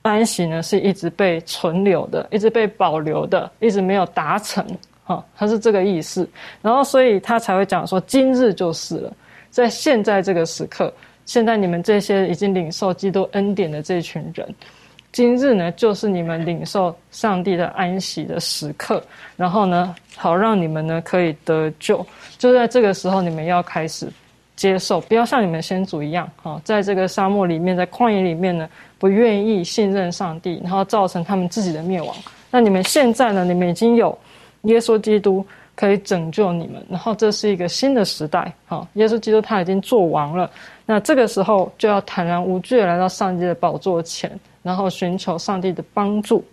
[0.00, 4.64] 安息呢是一直被存留的，一直被保留的，一直没有达成，
[5.08, 6.28] 哈，它是这个意思。
[6.60, 9.12] 然后所以他才会讲说，今日就是了，
[9.48, 10.92] 在现在这个时刻，
[11.24, 14.46] 现在你们这些已经领受基督恩典的这群人。
[15.10, 19.02] 今日呢，就是你们领受上帝的安息的时刻，
[19.38, 22.06] 然后呢，好让你们呢可以得救。
[22.36, 24.06] 就在这个时候，你们要开始
[24.54, 28.68] 接受，不要像你们先祖一样，哈，在这个沙漠里面，在旷野里面呢，
[28.98, 32.14] 不愿意信任上帝，然后造成他们自己的灭亡。
[32.50, 34.16] 那你们现在呢，你们已经有
[34.68, 40.50] 耶稣基督可以拯救你们，然后这是一个新的时代，哈，耶稣基督他已经做完了。
[40.86, 44.30] 那这个时候就要坦然无惧的来到上帝的宝座前。
[44.60, 46.44] 然后寻求上帝的帮助，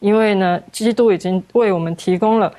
[0.00, 2.52] 因为呢，基督已经为我们提供了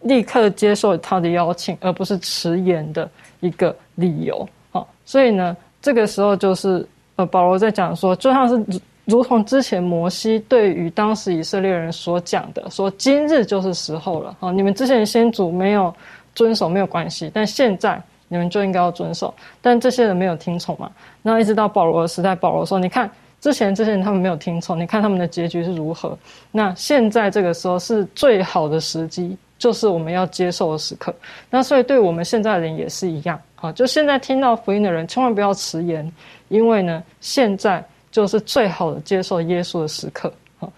[0.00, 4.48] 立刻接受他的邀请，而不是迟延的一个理由。
[4.70, 14.36] 好，所以呢，这个时候就是呃，保罗在讲说，就像是如同之前摩西对于当时以色列人所讲的，说今日就是时候了。
[14.38, 15.92] 好，你们之前先祖没有
[16.34, 19.32] 遵守没有关系，但现在你们就应该要遵守。
[19.62, 20.90] 但这些人没有听从嘛？
[21.22, 23.10] 那一直到保罗的时代，保罗说，你看。
[23.40, 26.18] 之前这些人他们没有听从，你看他们的结局是如何？
[26.50, 31.14] 那现在这个时候是最好的时机，就是我们要接受的时刻。
[31.48, 36.12] 那所以对我们现在的人也是一样啊，就现在听到福音的人千万不要迟延，
[36.48, 40.68] 因为呢，现在就是最好的接受耶稣的时刻啊。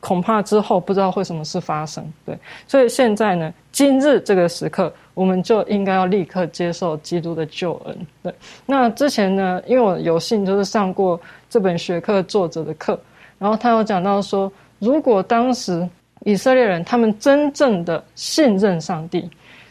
[0.00, 2.36] 恐怕之后不知道会什么事发生，对。
[2.66, 8.06] 所以现在呢，今日这个时刻，我们就应该要立刻接受基督的救恩。
[8.22, 8.34] 对。
[8.66, 11.20] 那之前呢，因为我有幸就是上过。
[11.52, 12.98] 这本学科作者的课，
[13.38, 15.86] 然后他有讲到说，如果当时
[16.24, 19.28] 以色列人他们真正的信任上帝，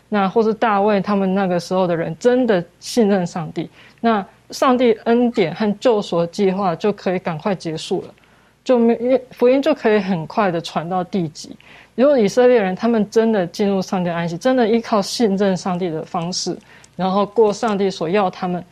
[0.08, 3.68] 那或是大卫他们那个时候的人真的信任上帝，
[4.00, 8.14] 那上帝恩典和救赎计划就可以赶快结束了，
[8.64, 11.56] 就没福音就可以很快的传到地极。
[11.96, 16.58] 如果以色列人他们真的进入上帝安息，真的依靠信任上帝的方式，
[16.96, 18.64] 然后过上帝所要他们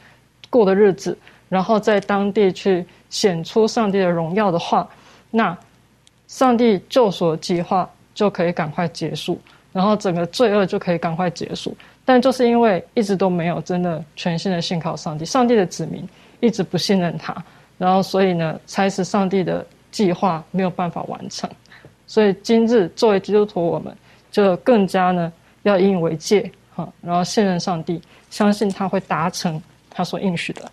[0.50, 2.86] 过的日子，然后在当地去。
[3.12, 4.88] 显出上帝的荣耀的话，
[5.32, 5.58] 那
[6.28, 9.42] 上帝救赎计划就可以赶快结束，
[9.74, 11.76] 然后整个罪恶就可以赶快结束。
[12.10, 17.36] 但就是因为一直都没有真的全心的信靠上帝，上帝的子民一直不信任他，
[17.78, 21.48] 然后所以呢，才使上帝的计划没有办法完成。
[22.08, 23.95] 所以今日作为基督徒，我们
[24.32, 30.63] 就更加呢要引以为戒，哈，然后信任上帝，相信他会达成他所应许的。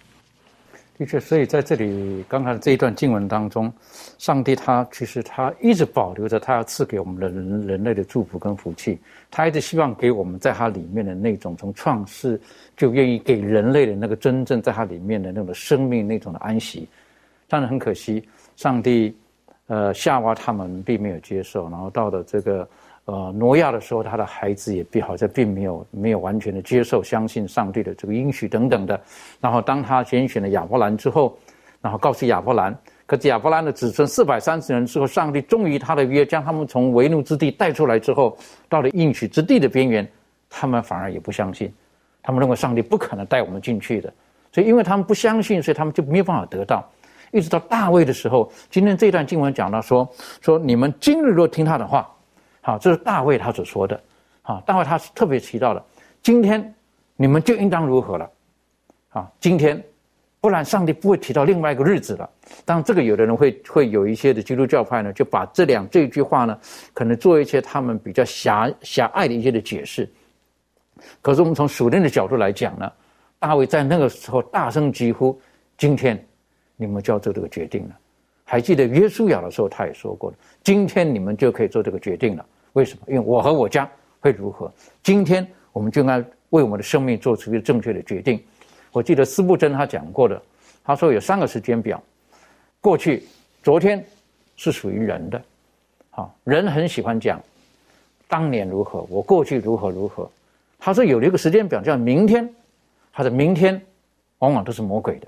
[0.99, 3.71] 的确，所以在这里刚才这一段经文当中，
[4.17, 8.99] 上帝他其实他一直保留着他要赐给我们的人人类的祝福跟福气，
[9.31, 12.41] 他一直希望给我们在他里面的那种从创世
[12.79, 16.89] 就愿意给人类的那个真正在他里面的那种生命那种的安息。
[17.47, 19.15] 但是很可惜，上帝
[19.67, 22.67] 呃夏娃他们并没有接受，然后到了这个。
[23.07, 29.01] 呃，挪亚的时候，他的孩子也并好像并没有没有完全的接受、相信上帝的这个应许等等的。
[29.41, 31.39] 然后，当他拣选了亚伯兰之后，
[31.81, 38.37] 然后告诉亚伯兰，可是亚伯兰的子孙四百三十人之后，上帝终于他的约将他们从为奴之地带出来之后，
[38.69, 40.05] 到了应许之地的边缘，
[40.51, 41.73] 他们反而也不相信，
[42.25, 44.13] 他们认为上帝不可能带我们进去的。
[44.51, 46.85] 所以，因为他们不相信，所以他们就没有办法得到。
[47.31, 50.09] 一直到大卫的时候，今天这段经文讲到说，
[50.41, 52.05] 说你们今日若听他的话。
[52.67, 54.03] 好，这是大卫他所说的。
[54.43, 55.81] 好，大卫他是特别提到的。
[56.21, 56.75] 今天
[57.15, 58.29] 你们就应当如何了？
[59.11, 59.81] 啊，今天，
[60.41, 62.29] 不然上帝不会提到另外一个日子了。
[62.65, 66.59] 当然，这个有的人会会有一些的基督教派呢，就把这两这句话呢，
[66.93, 70.11] 可能做一些他们比较狭狭隘的一些的解释。
[71.23, 72.93] 可是我们从属灵的角度来讲呢，
[73.39, 75.41] 大卫在那个时候大声疾呼
[75.79, 76.21] ：“今天
[76.75, 77.97] 你们就要做这个决定了。”
[78.43, 82.45] 还记得约书亚的时候，他也说过了：“今天你们就可以做这个决定了。”
[82.77, 83.05] 为什么？
[83.09, 84.71] 因为我和我家会如何？
[85.03, 88.39] 今天我们就应该为我们的生命做出一个正确的决定。
[88.93, 90.41] 我记得斯布真他讲过的，
[90.85, 92.01] 他说有三个时间表：
[92.79, 93.25] 过去、
[93.63, 94.05] 昨天
[94.57, 95.43] 是属于人的，
[96.11, 97.43] 好，人很喜欢讲
[98.29, 100.31] 当年如何，我过去如何如何。
[100.79, 102.47] 他说有了一个时间表叫明天，
[103.11, 103.81] 他的明天
[104.41, 105.27] 往往都是魔鬼的，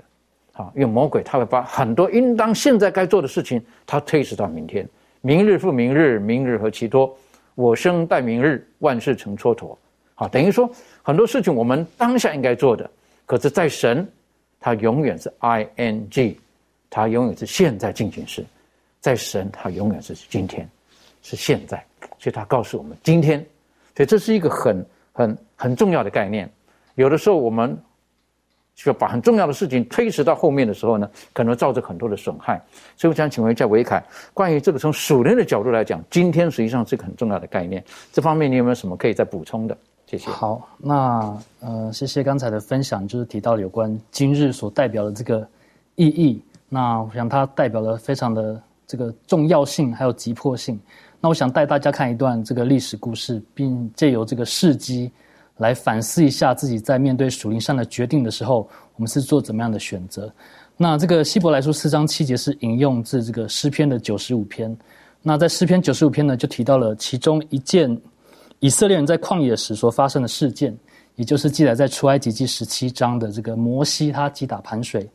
[0.53, 4.87] 好，因为魔鬼他会把很多应当现在该做的事情，他推迟到明天，
[5.21, 7.17] 明日复明日，明日何其多。
[7.59, 9.75] 我生待明日，万事成蹉跎。
[10.15, 10.71] 好，等于说
[11.03, 12.89] 很多事情我们当下应该做的，
[13.25, 14.07] 可是，在神，
[14.61, 16.39] 他永远是 I N G，
[16.89, 18.45] 他永远是现在进行时，
[19.01, 20.69] 在神，他永远是今天，
[21.21, 21.83] 是现在。
[22.17, 23.45] 所以他告诉我们今天，
[23.93, 26.49] 所以这是一个很很很重要的概念。
[26.95, 27.77] 有的时候我们。
[28.79, 32.61] 需要把很重要的事情推迟到后面的时候呢，可能造成很多的损害。
[32.95, 34.01] 所以我想请问一下维凯，
[34.33, 37.83] 关于这个从属灵的角度来讲，今天实际上是个很重要的概念。
[38.13, 39.77] 这方面你有没有什么可以再补充的？
[40.05, 40.31] 谢谢。
[40.31, 45.45] 好，那呃，谢谢刚才的分享，就是提到有关今日所代表的这个
[45.95, 46.41] 意义。
[46.69, 50.79] 那我想它代表了非常的这个重要性，还有急迫性。
[51.19, 55.11] 那我想带大家看一段这个历史故事，并借由这个事迹。
[55.59, 60.33] 来反思一下自己在面对属灵上的决定的时候，我们是做怎么样的选择？
[60.75, 64.75] 那这个希伯来书四章七节是引用自这个诗篇的九十五篇。
[65.21, 67.95] 那在诗篇九十五篇呢，就提到了其中一件
[68.59, 70.73] 以色列人在旷野时所发生的事件，
[71.15, 75.05] 也就是记载在出埃及记十七章的这个摩西他击打磐水，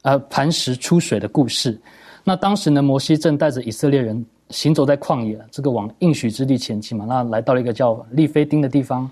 [0.00, 1.78] 呃磐石出水的故事。
[2.24, 7.04] 那当时呢，摩西正带着以色列人行走在旷野，这个往应许之地前进嘛。
[7.04, 9.08] 那来到了一个叫利非丁的地方，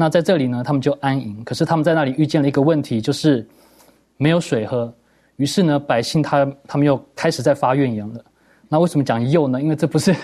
[0.00, 1.44] 那在这里呢，他们就安营。
[1.44, 3.46] 可是他们在那里遇见了一个问题，就是
[4.16, 4.90] 没有水喝。
[5.36, 8.24] 于是呢，百姓他他们又开始在发怨言了。
[8.66, 9.60] 那为什么讲又呢？
[9.60, 10.16] 因为这不是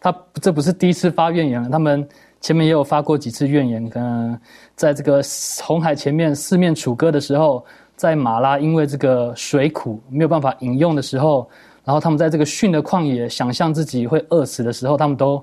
[0.00, 0.12] 他
[0.42, 2.04] 这不是第一次发怨言了，他们
[2.40, 3.88] 前面也有发过几次怨言。
[3.88, 4.36] 可能
[4.74, 5.22] 在这个
[5.62, 7.64] 红海前面四面楚歌的时候，
[7.94, 11.48] 在马拉因为这个水苦没有办法饮用的时候。
[11.84, 15.40] 然后他们在这个训的旷野，想象自己会饿死的时候，他们都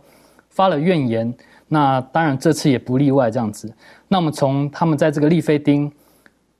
[0.49, 1.33] 发了怨言。
[1.67, 3.71] 那当然这次也不例外，这样子。
[4.07, 5.91] 那我们从他们在这个利非丁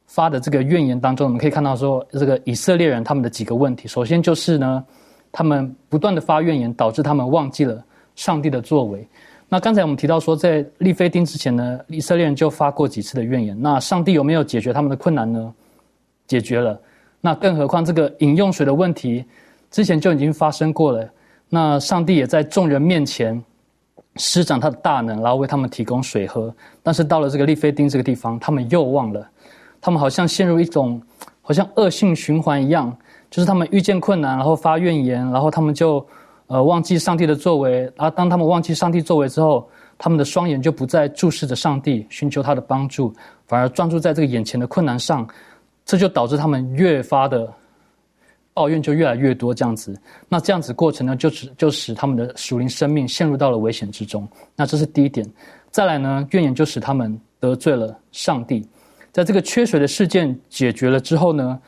[0.06, 3.88] 发的这个怨言当中，我们可以看到说，这个以色列人他们的几个问题。
[3.88, 4.84] 首先就是呢，
[5.32, 7.84] 他们不断的发怨言，导致他们忘记了
[8.16, 9.08] 上帝的作为。
[9.50, 13.56] 那刚才我们提到说，在利非丁之前呢，以色列人就发过几次的怨言。
[13.62, 15.54] 那上帝有没有解决他们的困难呢？
[16.28, 16.80] 解决了。
[17.22, 19.26] 那更何况这个饮用水的问题。
[19.70, 21.10] 之前就已经发生过了，
[21.50, 23.44] 那上帝也在众人面前
[24.18, 26.54] 施展他的大能，然后为他们提供水喝。
[26.84, 29.28] 但是到了这个利菲丁这个地方，他们又忘了，
[29.80, 31.02] 他们好像陷入一种
[31.42, 32.96] 好像恶性循环一样，
[33.30, 36.06] 就是他们遇见困难，然后发怨言，然后他们就
[36.48, 37.92] 呃忘记上帝的作为。
[37.98, 43.14] 啊，当他们忘记上帝作为之后，他们的双眼就不再注视着上帝，寻求他的帮助，
[43.48, 45.28] 反而专注在这个眼前的困难上，
[45.86, 47.52] 这就导致他们越发的。
[48.58, 49.96] 抱怨就越来越多，这样子，
[50.28, 54.28] 那这样子过程呢，就使就使他们的属灵生命陷入到了危险之中。
[54.56, 55.24] 那这是第一点。
[55.70, 58.68] 再来呢，怨言就使他们得罪了上帝。
[59.12, 61.60] 在这个缺水的事件解决了之后呢，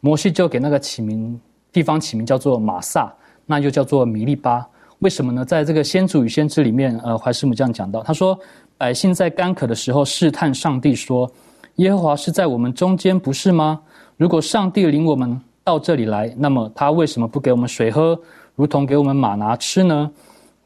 [0.00, 1.38] 摩西就给那个起名
[1.70, 4.66] 地方起名叫做马萨，那又叫做米利巴。
[5.00, 5.44] 为什么呢？
[5.44, 8.40] 在这个先祖与先知里面，呃，怀师母这样讲到，他说：
[8.78, 11.30] 百姓在干渴的时候试探上帝，说：
[11.74, 13.78] 耶和华是在我们中间，不是吗？
[14.16, 15.38] 如果上帝领我们。
[15.68, 18.18] 到这里来，那么他为什么不给我们水喝，
[18.54, 20.10] 如同给我们马拿吃呢？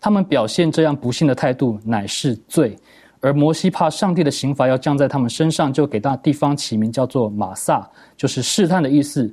[0.01, 2.79] 他们表现这样不幸的态度，乃是罪。
[3.21, 7.85] 而摩西怕上帝的刑罚要降在他们身上，就给那地方起名叫做马萨，
[8.17, 9.29] 就是试探的意思；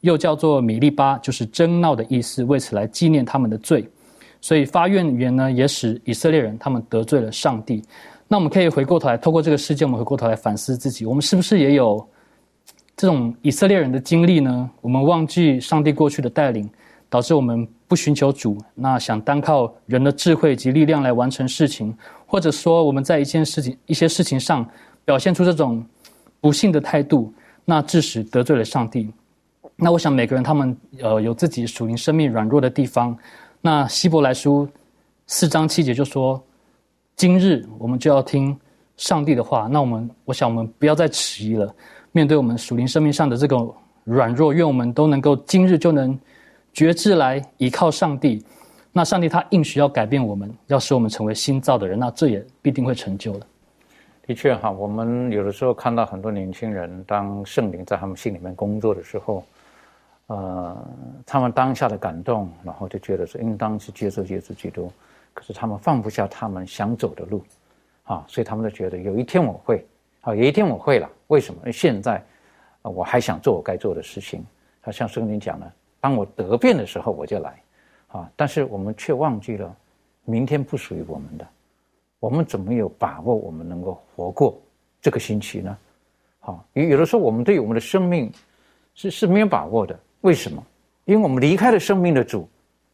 [0.00, 3.86] 又叫做米利巴，就是争闹的意思，为此来纪念他们的罪。
[4.40, 7.82] 所以发怨言呢，也使以色列人他们得罪了上帝。
[8.26, 12.08] 那我们可以回过头来，透过这个事件，我们回过头来反思自己，我们是不是也有？
[12.96, 16.68] 这种以色列人的经历呢，我们忘记上帝过去的带领，
[17.08, 21.92] 导致我们不寻求主，那想单靠人的智慧及力量来完成事情，
[22.26, 24.64] 或者说我们在一件事情、一些事情上
[25.04, 25.84] 表现出这种
[26.40, 27.32] 不幸的态度，
[27.64, 29.10] 那致使得罪了上帝。
[29.76, 33.16] 那我想每个人他们呃有自己属灵生命软弱的地方。
[33.60, 34.68] 那希伯来书
[35.26, 36.40] 四章七节就说：
[37.16, 38.56] 今日我们就要听
[38.96, 39.66] 上帝的话。
[39.68, 41.74] 那我们我想我们不要再迟疑了。
[42.16, 43.56] 面对我们属灵生命上的这个
[44.04, 46.16] 软弱，愿我们都能够今日就能
[46.72, 48.40] 觉知来依靠上帝。
[48.92, 53.46] 那上帝他应许要改变我们，要使我们成为新造的人，那这也必定会成就的。
[54.24, 59.44] 的确哈，我们有的时候看到很多年轻人，当圣灵在他们心里面工作的时候，
[60.28, 60.88] 呃，
[61.26, 64.88] 他们当下的感动，然后就觉得说应当去接受耶稣基督，
[65.32, 67.42] 可是他们放不下他们想走的路，
[68.04, 69.84] 啊，所以他们就觉得有一天我会。
[70.24, 71.06] 好，有一天我会了。
[71.26, 71.70] 为什么？
[71.70, 72.24] 现在，
[72.80, 74.42] 我还想做我该做的事情。
[74.80, 75.70] 他像圣经讲的，
[76.00, 77.62] 当我得病的时候，我就来。
[78.08, 79.76] 啊，但是我们却忘记了，
[80.24, 81.46] 明天不属于我们的。
[82.20, 84.58] 我们怎么有把握我们能够活过
[84.98, 85.76] 这个星期呢？
[86.40, 88.32] 好，有有的时候我们对我们的生命
[88.94, 89.94] 是是没有把握的。
[90.22, 90.66] 为什么？
[91.04, 92.48] 因为我们离开了生命的主，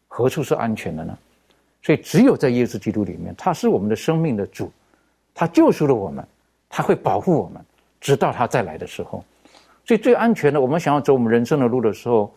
[0.09, 1.16] 何处是安全的呢？
[1.81, 4.72] 所以只有在耶稣基督里面，他是我们的生命的主，
[5.33, 6.26] 他救赎了我们。
[6.71, 7.61] 他会保护我们，
[8.01, 9.23] 直到他再来的时候。
[9.85, 12.33] 所以最安全的，我们想要走我们人生的路的时候，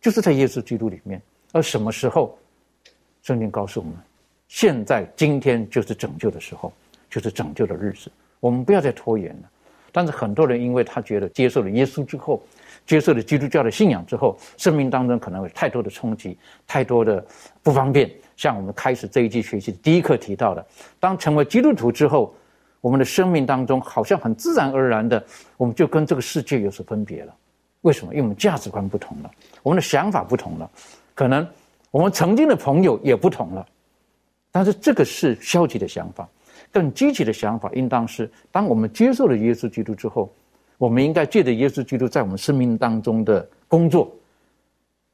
[0.00, 1.20] 就是在耶稣基督里面。
[1.50, 2.38] 而什么时候？
[3.22, 3.94] 圣经告诉我们，
[4.46, 6.72] 现在今天就是拯救的时候，
[7.10, 8.10] 就是拯救的日子。
[8.38, 9.50] 我们不要再拖延了。
[9.90, 12.40] 但是很多人因为他觉得接受了耶稣之后，
[12.86, 17.24] 接受了基督教的信仰之后，生命当中可能有太多的冲击，太多的
[17.62, 18.08] 不方便。
[18.36, 20.64] 像我们开始这一季学习第一课提到的，
[21.00, 22.32] 当成为基督徒之后。
[22.82, 25.24] 我们的生命当中，好像很自然而然的，
[25.56, 27.34] 我们就跟这个世界有所分别了。
[27.80, 28.12] 为什么？
[28.12, 29.30] 因为我们价值观不同了，
[29.62, 30.70] 我们的想法不同了，
[31.14, 31.46] 可能
[31.90, 33.66] 我们曾经的朋友也不同了。
[34.50, 36.28] 但是这个是消极的想法，
[36.70, 40.30] 更积极的想法应当是：当我们接受了耶稣基督之后，
[40.76, 44.12] 我们应该借着耶稣基督在我们生命当中的工作，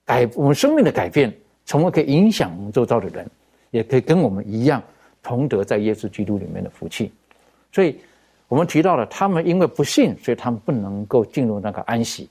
[0.06, 1.32] 改我们生命的改变，
[1.66, 3.30] 从而可以影响我们周遭的人，
[3.70, 4.82] 也可以跟我们一样
[5.22, 7.12] 同得在耶稣基督里面的福气。
[7.78, 7.96] 所以，
[8.48, 12.28] 我们提到了他们因为不信，所以他们不能够进入那个安息。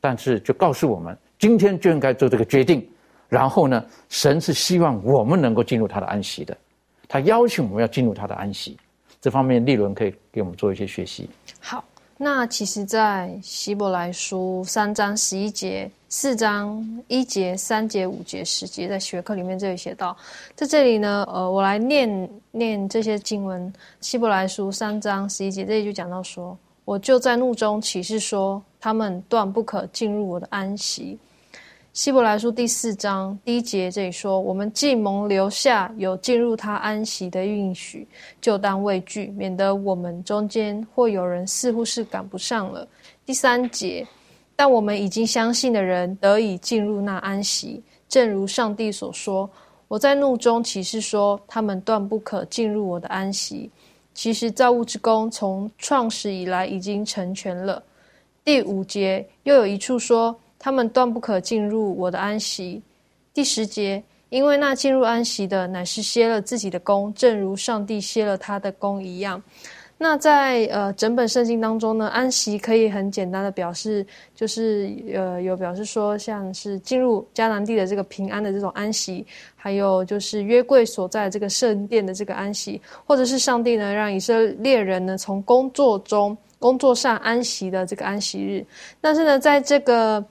[0.00, 2.88] 但是，就告诉我们，今天就应该做这个决定，
[3.28, 6.56] 然后呢，神是希望我们能够进入他的安息的，
[7.06, 8.78] 他邀请我们要进入他的安息。
[9.20, 11.28] 这方面，利伦可以给我们做一些学习。
[11.60, 11.84] 好，
[12.18, 20.16] 那其实，在希伯来书三章十一节、四章一节、三节、五节、十节，在学科里面这里写到，
[20.54, 23.70] 在这里呢，呃，我来念念这些经文。
[24.00, 26.56] 希伯来书三章十一节这里就讲到说
[26.86, 31.18] ：“我就在怒中起誓说，他们断不可进入我的安息。”
[31.96, 38.06] 希伯来书第四章第一节这里说：“我们既蒙留下有进入他安息的允许，
[38.38, 42.86] 就当畏惧，免得我们中间或有人似乎是赶不上了。”
[43.24, 44.06] 第三节
[44.54, 49.48] ：“但我们已经相信的人得以进入那安息，正如上帝所说：
[49.88, 53.70] 我在怒中启示说，他们断不可进入我的安息。
[54.12, 57.82] 其实造物之功从创始以来已经成全了。”
[58.44, 60.38] 第五节又有一处说。
[60.66, 62.82] 他们断不可进入我的安息。
[63.32, 69.40] 第十节，因为那进入安息的，乃是歇了自己的功，正如上帝歇了他的功一样。
[69.96, 74.04] 那在呃整本圣经当中呢，安息可以很简单的表示，
[74.34, 88.66] 就是呃有表示说，像是进入迦南地的这个平安的这种安息，还有就是约柜所在这个圣殿的这个安息，或者是上帝呢让以色列人呢从工作中工作上安息的这个安息日。
[89.00, 90.22] 但是呢，在这个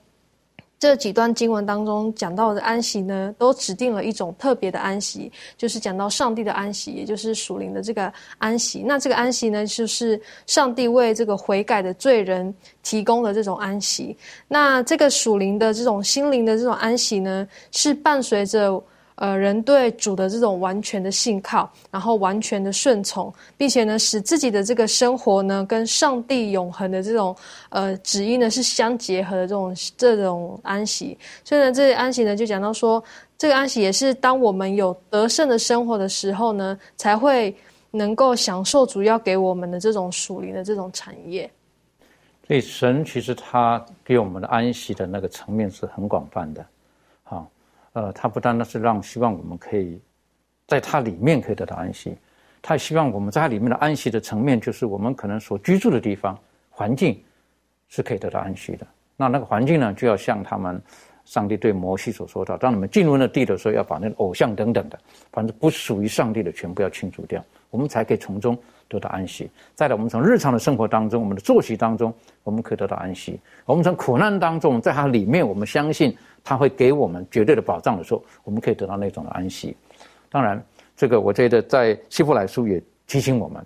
[0.78, 8.84] 这几段经文当中讲到的安息呢，都指定了一种特别的安息，就是讲到上帝的安息，也就是属灵的这个安息。
[8.86, 12.54] 那这个安息呢，就是上帝为这个悔改的罪人
[12.84, 14.18] 提供的这种安息。
[14.48, 18.84] 那这个属灵的这种心灵的这种安息呢，是伴随着。
[19.16, 27.36] 呃，人对主的这种完全的信靠，然后完全的顺从，并且呢，使自己的这个生活呢，跟上帝永恒的这种
[27.70, 31.18] 呃旨意呢是相结合的这种这种安息。
[31.44, 33.02] 所以呢，这安息呢就讲到说，
[33.38, 37.56] 这个安息也是当我们有得胜的生活的时候呢，才会
[37.92, 41.50] 能够享受主要给我们的这种属灵的这种产业。
[42.46, 46.64] 所以神其实他给我们的安息的那个层面是很广泛的，
[47.96, 49.98] 呃，他不单单是让希望我们可以
[50.68, 52.14] 在它里面可以得到安息，
[52.62, 56.38] 他希望我们在它里面的安息的层面，就是我们可能所居住的地方
[56.70, 57.18] 环境
[57.88, 58.86] 是可以得到安息的。
[59.16, 60.82] 那那个环境呢，就要像他们
[61.24, 65.00] 上帝对摩西所说的，当你们进入那地的时候，要把那个偶像等等的，
[65.32, 67.42] 反正不属于上帝的全部要清除掉，
[67.76, 68.58] 我们才可以从中
[68.88, 69.52] 得到安息。
[69.74, 73.38] 再来，我们从日常的生活当中，我们的作息当中，我们可以得到安息。
[73.66, 76.18] 我们从苦难当中，在它里面，我们相信。
[76.48, 79.76] 它会给我们绝对的保障的时候，我们可以得到那种的安息。
[80.30, 80.64] 当然，
[80.96, 83.66] 这个我觉得在希伯来书也提醒我们：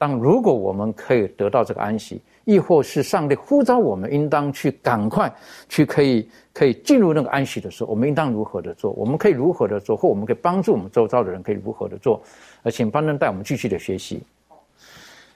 [0.00, 5.30] 当如果我们可以得到这个安息，亦或是上帝呼召我们应当去赶快
[5.68, 8.92] 去可以可以进入那个安息的时候，我们应当如何的做？
[8.92, 9.94] 我们可以如何的做？
[9.94, 12.18] 或我们可以帮助我们周遭的人可以如何的做？
[12.62, 14.22] 呃请班人带我们继续的学习。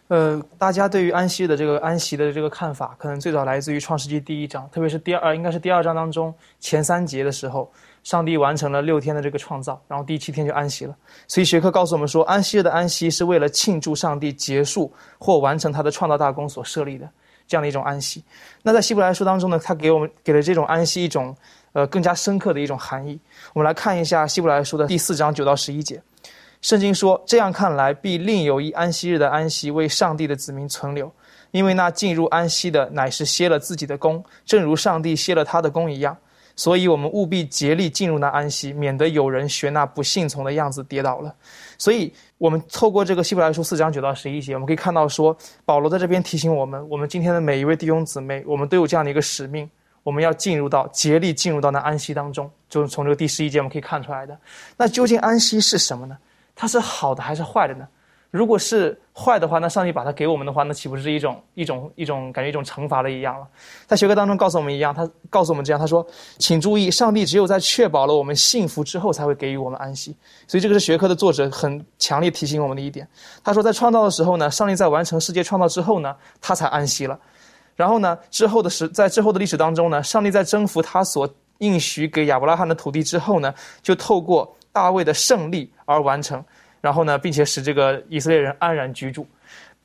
[0.09, 7.71] 呃，大家对于安息的这个安息的这个看法，可能最早来自于创世纪第一章，特别是第二，应该是第二章当中前三节的时候，
[8.05, 10.95] 上帝完成了六天的这个创造，然后第七天就安息了。
[11.27, 17.09] 所以学科告诉我们说，安息日的安息是为了庆祝上帝结束或完成他的创造大功所设立的
[17.49, 18.23] 这样的一种安息。
[18.63, 21.35] 那在希伯来书当中呢，他给我们给了这种安息一种
[21.73, 23.19] 呃更加深刻的一种含义。
[23.55, 26.01] 我们来看一下希伯来书的第四章九到十一节。
[26.61, 31.13] 圣经说：“这样看来，必另有一安息日的安息为上帝的子民存留，
[31.51, 36.17] 因为那进入安息的乃是歇了自己的功，正如上帝歇了他的功一样。
[36.57, 41.35] 所以，我们务必竭力进入那安息，免得有人学那不信从的样子跌倒了。
[41.77, 49.69] 所以，我们透过这个希伯来书四章九到十一节，我们可以看到说，保罗在这边提醒我们：我们今天的每一位弟兄姊妹，我们都有这样的一个使命，
[50.03, 52.51] 我们要进入到竭力进入到那安息当中。
[52.69, 54.39] 就是从这个第十一节我们可以看出来的。
[54.77, 56.17] 那究竟安息是什么呢？”
[56.57, 57.89] 它是好的还是坏的呢？
[58.35, 63.47] 如果是坏的话，那上帝把它给我们的话，那岂不是一种一种一种感觉一种惩罚的一样了？
[63.87, 66.05] 在学科当中告诉我们一样，他告诉我们这样，他说
[66.39, 70.16] ：“请注意，上帝只有在确保了我们幸福之后，才会给予我们安息。”
[70.49, 73.07] 所以这个是学科的作者很强烈提醒我们的一点。
[73.45, 77.16] 他说，在创造的时候呢，上帝在完成世界创造之后呢，他才安息了。
[77.76, 84.57] 然后呢，之后的时在之后的历史当中呢，上帝在征服他所应许给亚伯拉罕的土地之后呢，就透过。
[84.74, 86.45] 大卫的胜利而完成，
[86.85, 89.26] 然后呢，并且使这个以色列人安然居住，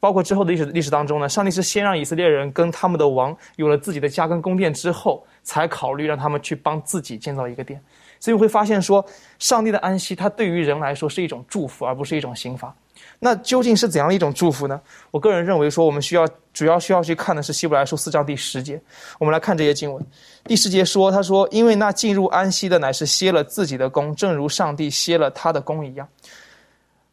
[0.02, 7.82] 包括之后的历史历史当中呢，上帝是先让以色列人跟他们的王有了自己的家跟宫殿之后，才考虑让他们去帮自己建造一个殿。
[8.20, 9.06] 所以会发现说，
[9.38, 12.76] 上帝的安息，它对于人来说是一种祝福，而不是一种刑罚。
[13.18, 14.82] 那究竟是怎样的一种祝福呢？
[15.10, 18.78] 我个人认为说，我们需要主要需要去看的是希伯来书四章第十节。
[19.20, 20.06] 我们来看这些经文。
[20.44, 26.06] 第十节说：“他说，因为那进入安息的乃是歇了自己的功，正如上帝歇了他的功一样。”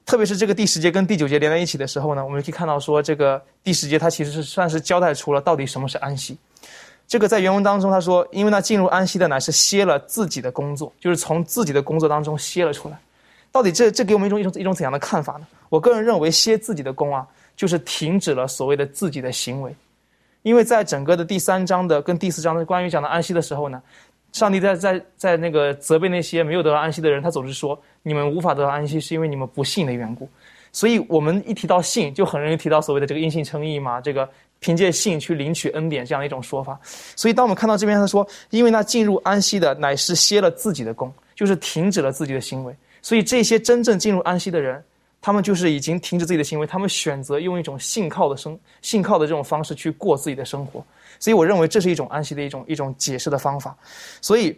[0.07, 6.39] 特别是这个第十节跟第九节连在一起的时候呢，我们可以看到说，这个第十节它其实是算是交代出了到底什么是安息。
[7.09, 12.97] 这个在原文当中他说：“因为那进入安息的乃是歇了自己的工作，就是从自己的工作当中歇了出来。”
[13.51, 15.47] 到底这这给我们一种一种一种怎样的看法呢？
[15.69, 17.27] 我个人认为歇自己的功啊，
[17.57, 19.75] 就是停止了所谓的自己的行为，
[20.43, 23.83] 因为在整个的第三章的跟第四章的关于讲的安息的时候呢，
[24.33, 30.29] 上帝在在在那个责备那些没有得到安息的人，他总是说你们无法得到安息是因为你们不信的缘故。
[30.73, 36.79] 所以我们一提到信，就很容易提到所谓的这个因信称义嘛，这个凭借信去领取恩典这样的一种说法。
[36.85, 42.77] 所以当我们看到这边他说，因为那进入安息的乃是歇了自己的功，就是停止了自己的行为。
[43.01, 44.85] 所以这些真正进入安息的人，
[45.27, 50.81] 他们就是已经停止自己的行为，他们选择用一种信靠的生、信靠的这种方式去过自己的生活。
[51.19, 53.77] 所以我认为这是一种安息的一种一种解释的方法。
[54.21, 54.57] 所以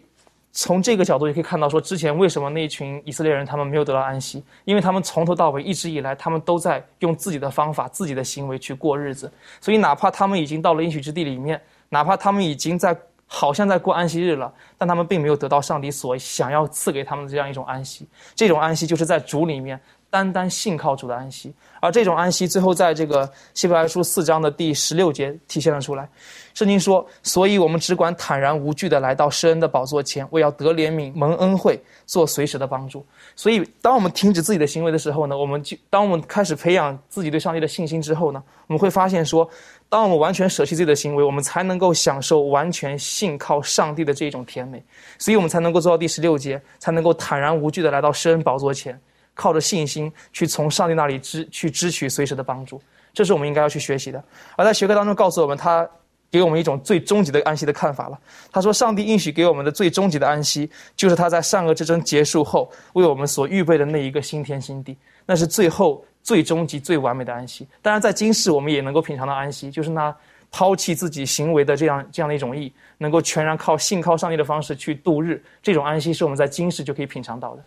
[0.52, 9.32] 从这个角度也可以看到，说之前为什么那一群以色列人他们没有得到安息，因为他们从头到尾一直以来，他们都在用自己的方法、自己的行为去过日子。
[9.62, 11.58] 所以哪怕他们已经到了应许之地里面，
[11.88, 12.94] 哪怕他们已经在。
[13.30, 18.08] 好像在过安息日了，但他们并没有得到上帝所想要赐给他们的这样一种安息。
[18.34, 19.78] 这种安息就是在主里面
[20.10, 21.52] 单单信靠主的安息。
[21.80, 26.08] 而这种安息，最后在这个希伯来书四章的第十六节体现了出来。
[26.54, 33.06] 圣经说：“所以我们只管坦然无惧的来到施恩的宝座前，为要得怜悯、蒙恩惠、做随时的帮助。”
[33.36, 39.48] 所以，当我们停止自己的行为的时候呢，我们就当我们开始培养自己对上帝的信心之后呢，我们会发现说。
[39.90, 44.84] 当我们完全舍弃自己的行为，我们才能够享受完全信靠上帝的这种甜美，
[45.18, 49.00] 所以我们才能够做到第十六节，才能够坦然无惧的来到施恩宝座前，
[49.38, 52.82] 靠着信心去从上帝那里支去支取随时的帮助。
[53.14, 54.20] 这是我们应该要去学习的。
[54.56, 55.88] 而在学科当中告诉我们，他
[56.28, 58.18] 给我们一种最终极的安息的看法了。
[58.50, 66.04] 他说，上帝应许给我们的最终极的安息，就是他在善恶之争结束后为我们所预备的那一个新天新地，那是最后。
[66.20, 67.66] 最终极、最完美的安息。
[67.80, 70.14] 当然，在今世我们也能够品尝到安息，就是那
[70.50, 75.42] 抛弃自己行为的这样这样的一种意，能够全然靠信靠上帝的方式去度日。
[75.62, 77.64] 这种安息是我们在今世就可以品尝到的。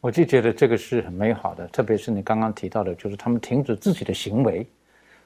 [0.00, 4.66] 我就觉得这个是很美好的，特别是你刚刚提到的，就是他们停止自己的行为，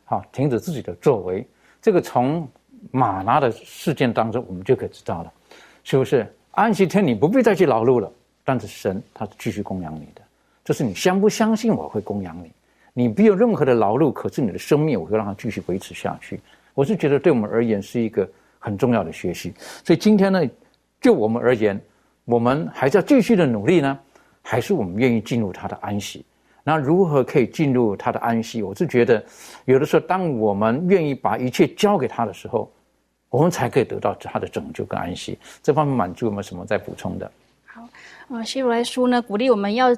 [0.05, 1.47] 好，停止自己的作为。
[1.83, 2.49] 这个从
[2.91, 5.33] 马拉的事件当中，我们就可以知道了，
[5.85, 6.27] 是不是？
[6.53, 8.11] 安息天你不必再去劳碌了，
[8.45, 10.23] 但是神他是继续供养你的。
[10.64, 12.53] 就是你相不相信我会供养你？
[12.93, 16.41] 你没有任何的劳碌，可是你的生命我会让它继续维持下去。
[16.75, 19.53] 我是觉得对我们而言是一个很重要的学习。
[19.85, 20.43] 所以今天呢，
[21.01, 21.81] 就我们而言，
[22.25, 23.99] 我们还是要继续的努力呢，
[24.43, 26.24] 还是我们愿意进入他的安息？
[26.62, 28.62] 那如何可以进入他的安息？
[28.62, 29.24] 我是觉得，
[29.64, 32.70] 有的时候当我们愿意把一切交给他的时候，
[33.28, 35.38] 我们才可以得到他的拯救跟安息。
[35.62, 37.30] 这方面满足有没有什么再补充的？
[37.64, 37.88] 好，
[38.28, 39.97] 啊，希伯来书呢，鼓励我们要。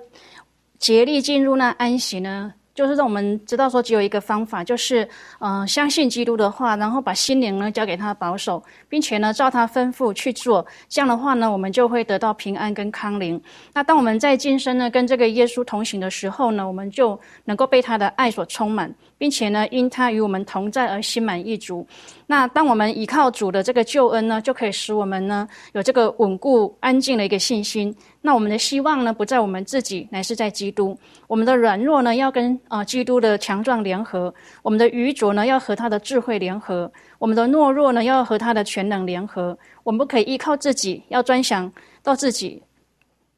[0.78, 5.08] 竭力进入那安息呢，就是让我们知道说，只有一个方法，就是
[5.40, 10.66] 嗯，相信基督的话，然后把心灵呢交给他保守，并且呢照他吩咐去做。
[10.88, 13.40] 这样的话呢，我们就会得到平安跟康宁。
[13.74, 18.94] 那当我们在今生呢跟这个耶稣同行的时候呢，我们就能够被他的爱所充满。
[19.18, 21.86] 并且呢，因他与我们同在而心满意足。
[22.26, 27.94] 那当我们依靠主的这个救恩呢，就可以使我们呢有这个稳固安静的一个信心。
[28.24, 30.96] 那我们的希望呢，不在我们自己，乃是在基督。
[31.26, 39.58] 我们的软弱呢，要跟啊基督的强壮联合；我们的愚拙呢，要和他的智慧联合；我们的懦弱呢，要和他的全能联合。
[39.82, 41.70] 我们不可以依靠自己，要专想
[42.02, 42.62] 到自己。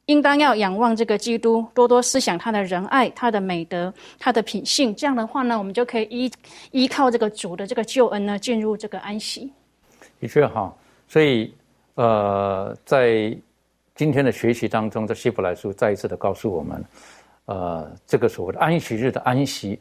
[0.06, 4.94] 应当要仰望这个基督，多多思想他的仁爱、他的美德、他的品性。
[4.94, 6.30] 这样的话呢，我们就可以依
[6.72, 9.50] 依靠这个主的这个救恩呢，进入这个安息。
[10.20, 10.70] 的确哈，
[11.08, 11.50] 所以
[11.94, 13.34] 呃，在
[13.94, 16.84] 今天的学习当中，这希伯来书再一次的告诉我们，
[17.46, 19.78] 呃，这个所谓的安息日的安息，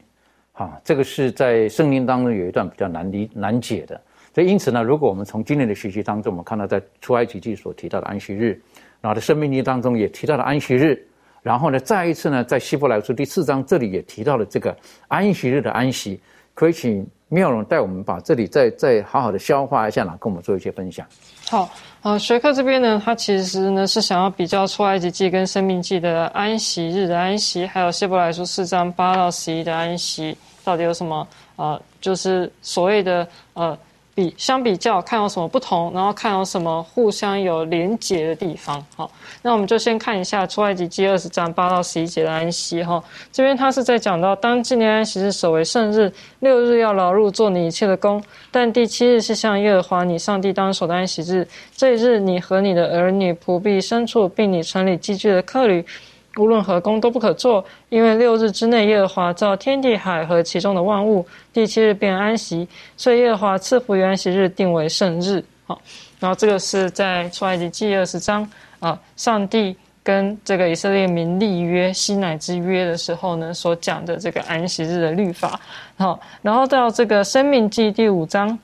[0.52, 4.00] 哈，这个是在圣经当中有一段比较难理难解的。
[4.32, 8.60] 所以因此呢，如果我们从今天的学习当中，我们看到在出埃及记所提到的安息日。
[9.00, 11.06] 然后在生命记当中也提到了安息日，
[11.42, 14.74] 然后呢，再一次呢，在希伯来书第四章这里也提到了这个
[15.08, 16.18] 安息日的安息，
[16.54, 21.06] 可以请妙容带我们把这里再再好好的消化一下，呢，跟我们做一些分享。
[21.50, 21.68] 好，
[22.04, 31.26] 呃，学科这边呢，它其实呢是想要比较出埃及记跟生命记的安息日的安息，还有希伯来书四章八到十一的安息，到底有什么
[31.56, 33.76] 呃，就是所谓的呃。
[34.14, 38.84] 比相比较看有什么不同，然后看有什么互相有连结的地方。
[38.94, 39.10] 好，
[39.42, 42.82] 那我们就先看一下出埃及记二十章八到十一节的安息。
[42.82, 43.02] 哈，
[43.32, 51.46] 这边他是在讲到，当纪念安息日守为圣日，六日要劳碌做你一切的工，但第七日是向耶和华你上帝当守的安息日。
[51.74, 55.84] 这一日，你和你的儿女、仆婢、牲畜，并你城里寄居的客旅。
[56.36, 62.66] 无论何工都不可做，因为六日之内耶和华造天地海和其中的万物，第七日便安息，
[62.96, 65.44] 所以耶和华赐福于安息日，定为圣日。
[65.66, 65.80] 好，
[66.18, 68.48] 然后这个是在出埃及记二十章
[68.80, 75.60] 啊，上帝跟这个以色列民立约西乃之约的时候呢，所讲的这个安息日的律法。
[75.96, 78.58] 好，然后到这个生命记第五章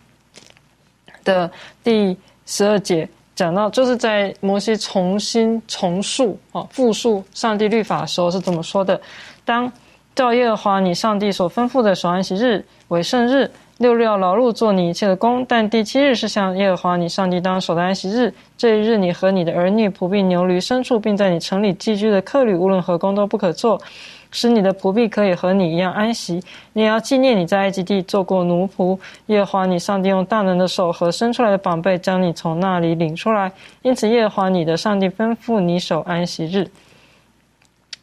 [1.23, 1.51] 的
[1.85, 2.17] 第
[2.47, 3.09] 十二节。
[3.35, 9.01] 讲到就是在摩西重新重述啊复述上帝律法的时候是怎么说的？
[9.45, 9.73] 当
[10.15, 18.35] 照耶和华你上帝所吩咐的守安息日为圣日，六日要劳碌做你一切的工，但第七日是向耶和华你上帝当守的安息日。
[18.59, 23.81] 这一日你和你的儿女、仆婢、牛驴、牲畜，并在你城里寄居的客旅，无论何工都不可做。
[24.33, 26.41] 使你的仆婢可以和你一样安息，
[26.73, 28.99] 你也要纪念你在埃及地做过奴仆。
[29.27, 33.51] 耶和华你上帝用大能的手和伸出来的膀臂将你从那里领出来，
[33.83, 36.71] 因此耶和华你的上帝吩咐你守安息日。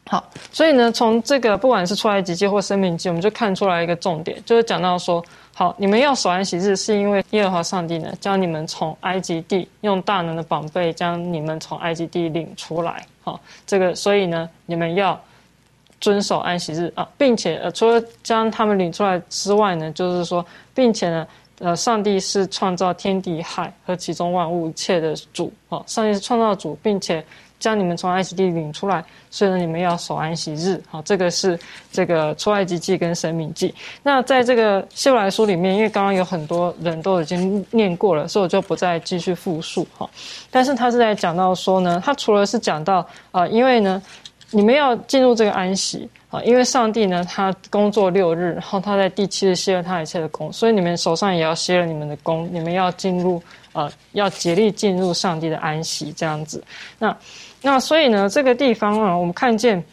[0.06, 0.22] 好，
[0.52, 5.24] 所以呢，从这个不管是出埃及记或生命记，我们就看出来一个重点，就是讲到说，
[5.54, 13.04] 好，你们要守安息日，是因为耶和华上帝呢将你们从埃及地用大能的宝贝将你们从埃及地领出来。
[13.22, 15.18] 好，这个所以呢，你们要。
[16.00, 21.26] 遵守安息日啊，并且呃，除了将他们领出来之外呢，就是说，并且呢，
[21.58, 27.24] 呃，上帝是创造天地海和其中万物一切的主啊，上帝是创造主，并且
[27.58, 31.58] 将你们从安息地领出来，所以呢，你们要守安息日好，这个是
[31.90, 33.74] 这个出埃及记跟神明记。
[34.04, 40.08] 那在这个希伯来书里面，因为刚刚有很多人都已经念过了，所以我就不再继续复述哈。
[40.48, 44.00] 但是他是在讲到说呢，他除了是讲到啊，因为呢。
[44.50, 53.42] 你们要进入这个安息啊，因为上帝呢，他工作六日，然后他在第七日歇了他一切的工，所以你们手上也要歇了你们的工，你们要进入
[53.74, 56.64] 呃，要竭力进入上帝的安息这样子。
[56.98, 57.14] 那
[57.60, 59.84] 那所以呢，这个地方啊，我们看见，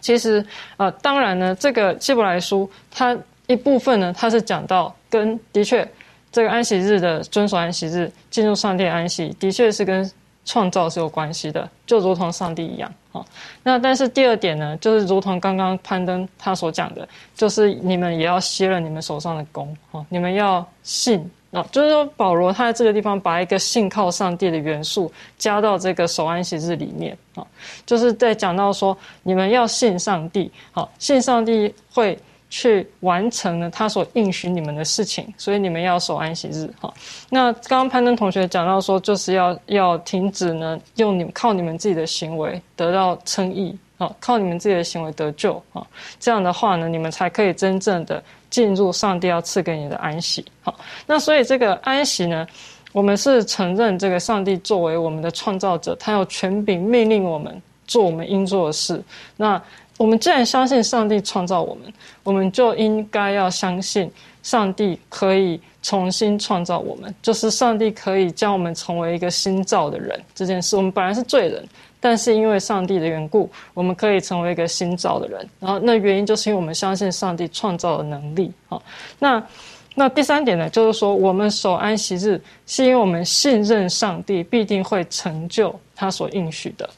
[0.00, 0.44] 其实
[0.78, 5.86] 呃，当然呢，这个希伯来书它一部分呢，它是讲到跟的确
[6.32, 10.10] 这个安息日的遵守安息日，进入上帝安息，的确是跟。
[10.44, 13.24] 创造是有关系的，就如同上帝一样啊。
[13.62, 21.64] 那但是第二点呢，就是如同刚刚攀登他所讲的，就是你们也要歇了你们手上的功啊，你们要信啊。
[21.70, 27.46] 就是说保罗他在这个地方把一个信靠上帝的元素加到这个守安息日里面啊，
[27.86, 32.18] 就是在讲到说你们要信上帝，好，信上帝会。
[32.50, 36.92] 去完成了他所应许你们的事情，所以你们要守安息日哈。
[37.30, 45.86] 那刚刚攀登同学讲到说，就是要要停止呢，用你们靠你们自己的行为得到称义啊，靠你们自己的行为得救啊。
[46.18, 50.44] 这样的话呢，你们才可以真正的进入上帝要赐给你的安息。
[50.62, 50.74] 好，
[51.06, 52.44] 那所以这个安息呢，
[52.92, 59.00] 我们是承认这个上帝作为我们的创造者，他有权柄命令我们做我们应做的事。
[59.36, 59.62] 那
[60.00, 61.92] 我们既然相信上帝创造我们，
[62.22, 64.10] 我们就应该要相信
[64.42, 70.74] 上帝可以重新创造我们，就是上帝可以将我们成为一个新造的人这件事。
[70.74, 71.62] 我们本来是罪人，
[72.00, 75.46] 但是因为上帝的缘故，我们可以成为一个新造的人。
[75.58, 78.50] 然后那原因就是因为我们相信上帝创造的能力。
[78.70, 78.82] 好，
[79.18, 79.46] 那
[79.94, 86.88] 那第三点呢，就是说我们守安息日，是因为我们信任上帝必定会成就他所应许的。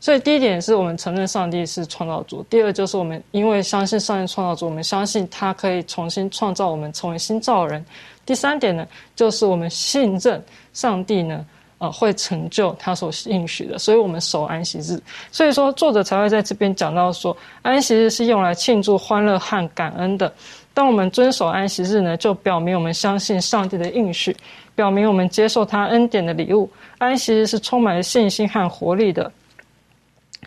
[0.00, 7.84] 所以第一点是我们承认上帝是创造主，第二就是我们因为相信上帝创造主，我们相信他可以重新创造我们成为新造人。
[8.24, 10.42] 第三点呢，就是我们信任
[10.72, 11.44] 上帝呢，
[11.78, 14.98] 呃，会成就他所应许的，所以我们守安息日。
[15.30, 20.32] 所以说作者才会在这边讲到说，安息日是用来庆祝欢乐和感恩的。
[20.72, 24.34] 当我们遵守安息日呢，就表明我们相信上帝的应许，
[24.74, 26.70] 表明我们接受他恩典的礼物。
[26.98, 29.30] 安息日是充满了信心和活力的。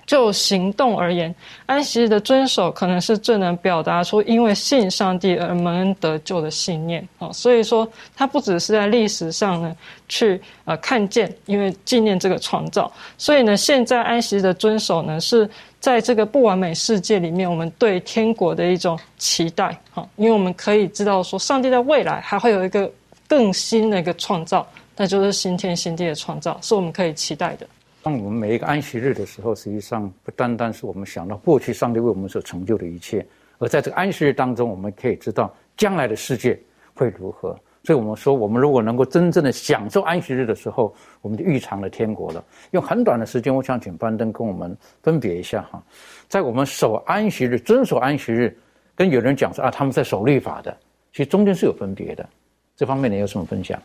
[0.06, 1.34] 就行动而言，
[1.66, 7.32] 安息日的遵守可能是最能表达出因为信上帝而蒙恩得救的信念啊。
[7.32, 9.76] 所以说，它不只是在历史上呢
[10.10, 12.91] 去呃看见，因为纪念这个创造。
[13.18, 15.49] 所以呢，现在安息日的遵守呢，是
[15.80, 20.08] 在这个不完美世界里面，我们对天国的一种期待哈。
[20.18, 22.91] 因为我们可以知道说，上帝在未来还会有一个
[23.28, 27.66] 更新的一个创造，那就是新天新地的创造，是我们可以期待的。
[28.04, 33.26] 当我们每一个安息日的时候，实际上不单单是我们想到过去上帝为我们所成就的一切，
[33.60, 36.60] 而在这个安息日当中，我们可以知道将来的世界
[36.93, 37.58] 会如何。
[37.86, 42.43] 所以我们说，我们如果能够真正的享受安息日的时候，我们就预尝了天国了。
[42.72, 45.82] 用很短的时间，我想请班登跟我们分别一下哈，
[46.28, 48.54] 在我们守安息日、遵守安息日，
[48.95, 50.76] 跟有人讲说啊，他们在守律法的，
[51.12, 52.28] 其实中间是有分别的。
[52.76, 53.82] 这方面你有什么分享？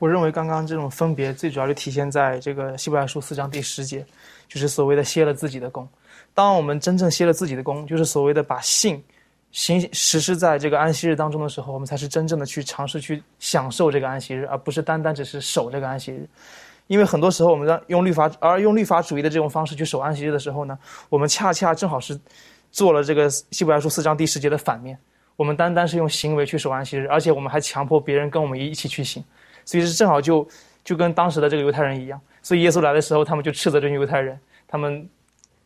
[0.00, 4.04] 我认为刚刚这种分别最主要就体现在这个希伯来书四章第十节，
[4.48, 5.86] 就是所谓的歇了自己的功。
[6.32, 9.00] 当我们真正歇了自己的功，就是所谓的把信。
[9.52, 16.26] 行实施在这个安息日当中的时候，我们才是真正的去尝试去享受这个安息日，而不是单单只是守这个安息日。
[16.86, 20.78] 因为很多时候我们让用律法而用律法主义的这种方式去守安息日的时候呢，
[21.08, 22.18] 我们恰恰正好是
[22.70, 24.96] 做了这个希伯来书四章第十节的反面。
[25.34, 29.24] 我们单单是用行为去守安息日，而且我们还强迫别人跟我们一起去行，
[29.64, 30.46] 所以是正好就
[30.84, 32.20] 就跟当时的这个犹太人一样。
[32.42, 35.08] 所以耶稣来的时候，他们就斥责这些犹太人，他们。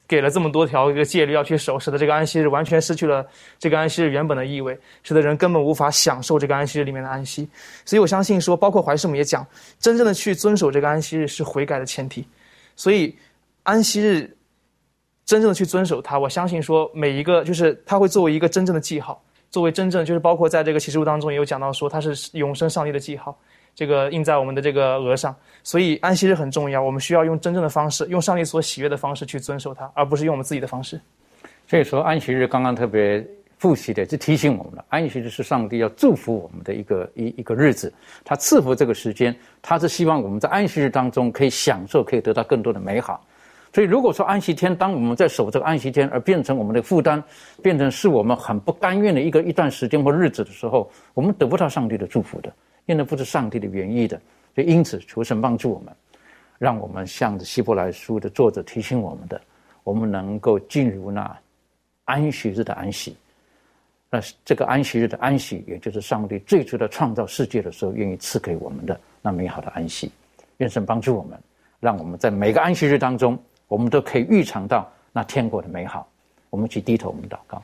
[0.07, 3.26] 给了这么多条一个戒律要去守，使得这个安息日完全失去了
[3.59, 7.49] 这个安息日原本的意味，使得人根本无法享受这个安息日里面的安息。
[7.86, 9.45] 所以我相信说，包括怀师母也讲，
[9.80, 12.22] 真正的去遵守这个安息日是悔改的前提。
[12.76, 13.16] 所以
[13.62, 14.30] 安息日
[15.24, 19.18] 真正的去遵守它，我相信说每一个就是它会作为一个真正的记号，
[19.51, 23.34] 作为真正就是包括在这个启示录当中也有讲到说它是永生上帝的记号。
[23.75, 26.81] 这个印在我们的这个额上，所以安息日很重要。
[26.81, 31.01] 我们需要用真正的方式，用上帝所喜悦的方式去遵守它，而不是用我们自己的方式。
[31.66, 33.27] 所以说，安息日刚刚特别
[33.59, 37.93] 复习的，就提醒我们了：安息日是上帝要祝福我们的一个一一个日子，
[38.25, 43.25] 他赐福这个时间，他是希望我们在安息日当中可以享受，可以得到更多的美好。
[43.72, 47.20] 所以，如果说安息天，当我们在守这个安息天，而变成我们的负担，
[47.61, 52.53] 变成是我们很不甘愿的一个一段时间或日子的时候，我们得不到上帝的祝福的。
[52.87, 54.20] 因为不是上帝的原意的，
[54.55, 55.95] 所以因此求神帮助我们，
[56.59, 59.41] 让我们向着希伯来书的作者提醒我们的，
[59.82, 61.37] 我们能够进入那
[62.05, 63.16] 安息日的安息。
[64.11, 70.12] 那这个安息日的安息，也就是上帝最初的创造世界的时候，愿意赐给我们的那美好的安息。
[70.59, 71.39] 愿神帮助我们，
[71.80, 76.09] 让我们在每个安息日当中，我们都可以预尝到那天国的美好。
[76.51, 77.61] 我们去低头，我们祷告。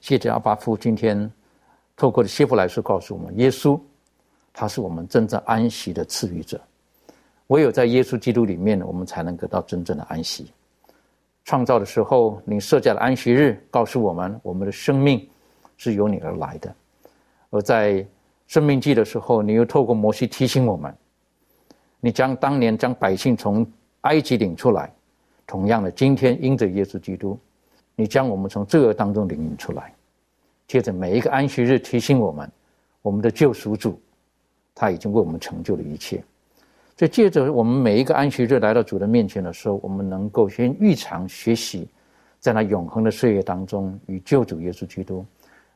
[0.00, 1.32] 谢谢阿巴夫今天。
[1.96, 3.78] 透过的希伯来书告诉我们，耶稣
[4.52, 6.60] 他是我们真正安息的赐予者。
[7.48, 10.50] 唯有在耶稣基督里面，我们才能得到真正的安息。
[11.44, 15.28] 创造的时候，你设下了安息日，告诉我们，我们的生命
[15.76, 16.74] 是由你而来的。
[17.50, 18.06] 而在
[18.46, 20.94] 生命记的时候，你又透过摩西提醒我们，
[22.00, 23.66] 你将当年将百姓从
[24.02, 24.92] 埃及领出来，
[25.46, 27.38] 同样的，今天因着耶稣基督，
[27.96, 29.92] 你将我们从罪恶当中领出来。
[30.66, 32.50] 接着每一个安息日提醒我们，
[33.02, 34.00] 我们的救赎主
[34.74, 36.22] 他已经为我们成就了一切。
[36.96, 41.88] 所以借着我们每一个安息日来到主的面前的时候，我们能够先预尝学习，
[42.38, 45.24] 在那永恒的岁月当中，与救主耶稣基督，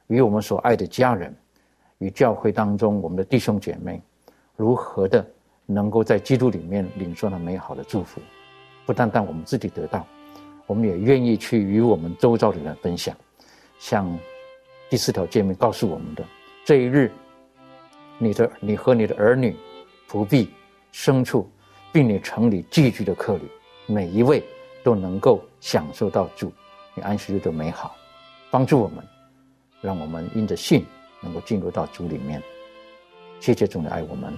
[0.07, 1.34] 与我们所爱的家人，
[1.99, 4.01] 与教会当中我们的弟兄姐妹，
[4.57, 5.26] 如何的
[5.64, 8.20] 能够在基督里面领受那美好的祝福。
[8.84, 10.07] 不单单我们自己得到，
[10.66, 13.16] 我们也愿意去与我们周遭的人分享，
[13.78, 14.07] 像。
[14.89, 16.24] 第四条诫命告诉我们的：
[16.64, 17.11] 这一日，
[18.18, 19.57] 你的你和你的儿女、
[20.09, 20.49] 仆婢、
[20.93, 21.51] 牲畜，
[21.93, 23.43] 并你城里寄居的客旅，
[23.87, 24.43] 每一位
[24.84, 26.53] 都能够享受到主
[26.95, 27.97] 你安息日的美好，
[28.51, 29.05] 帮助我们，
[29.80, 30.87] 让我们因着信
[31.20, 32.41] 能够进入到主里面。
[33.41, 34.32] 谢谢主的爱我们，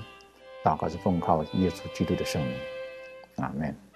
[0.65, 2.53] 祷告是奉靠耶稣基督的圣名，
[3.37, 3.88] 阿门。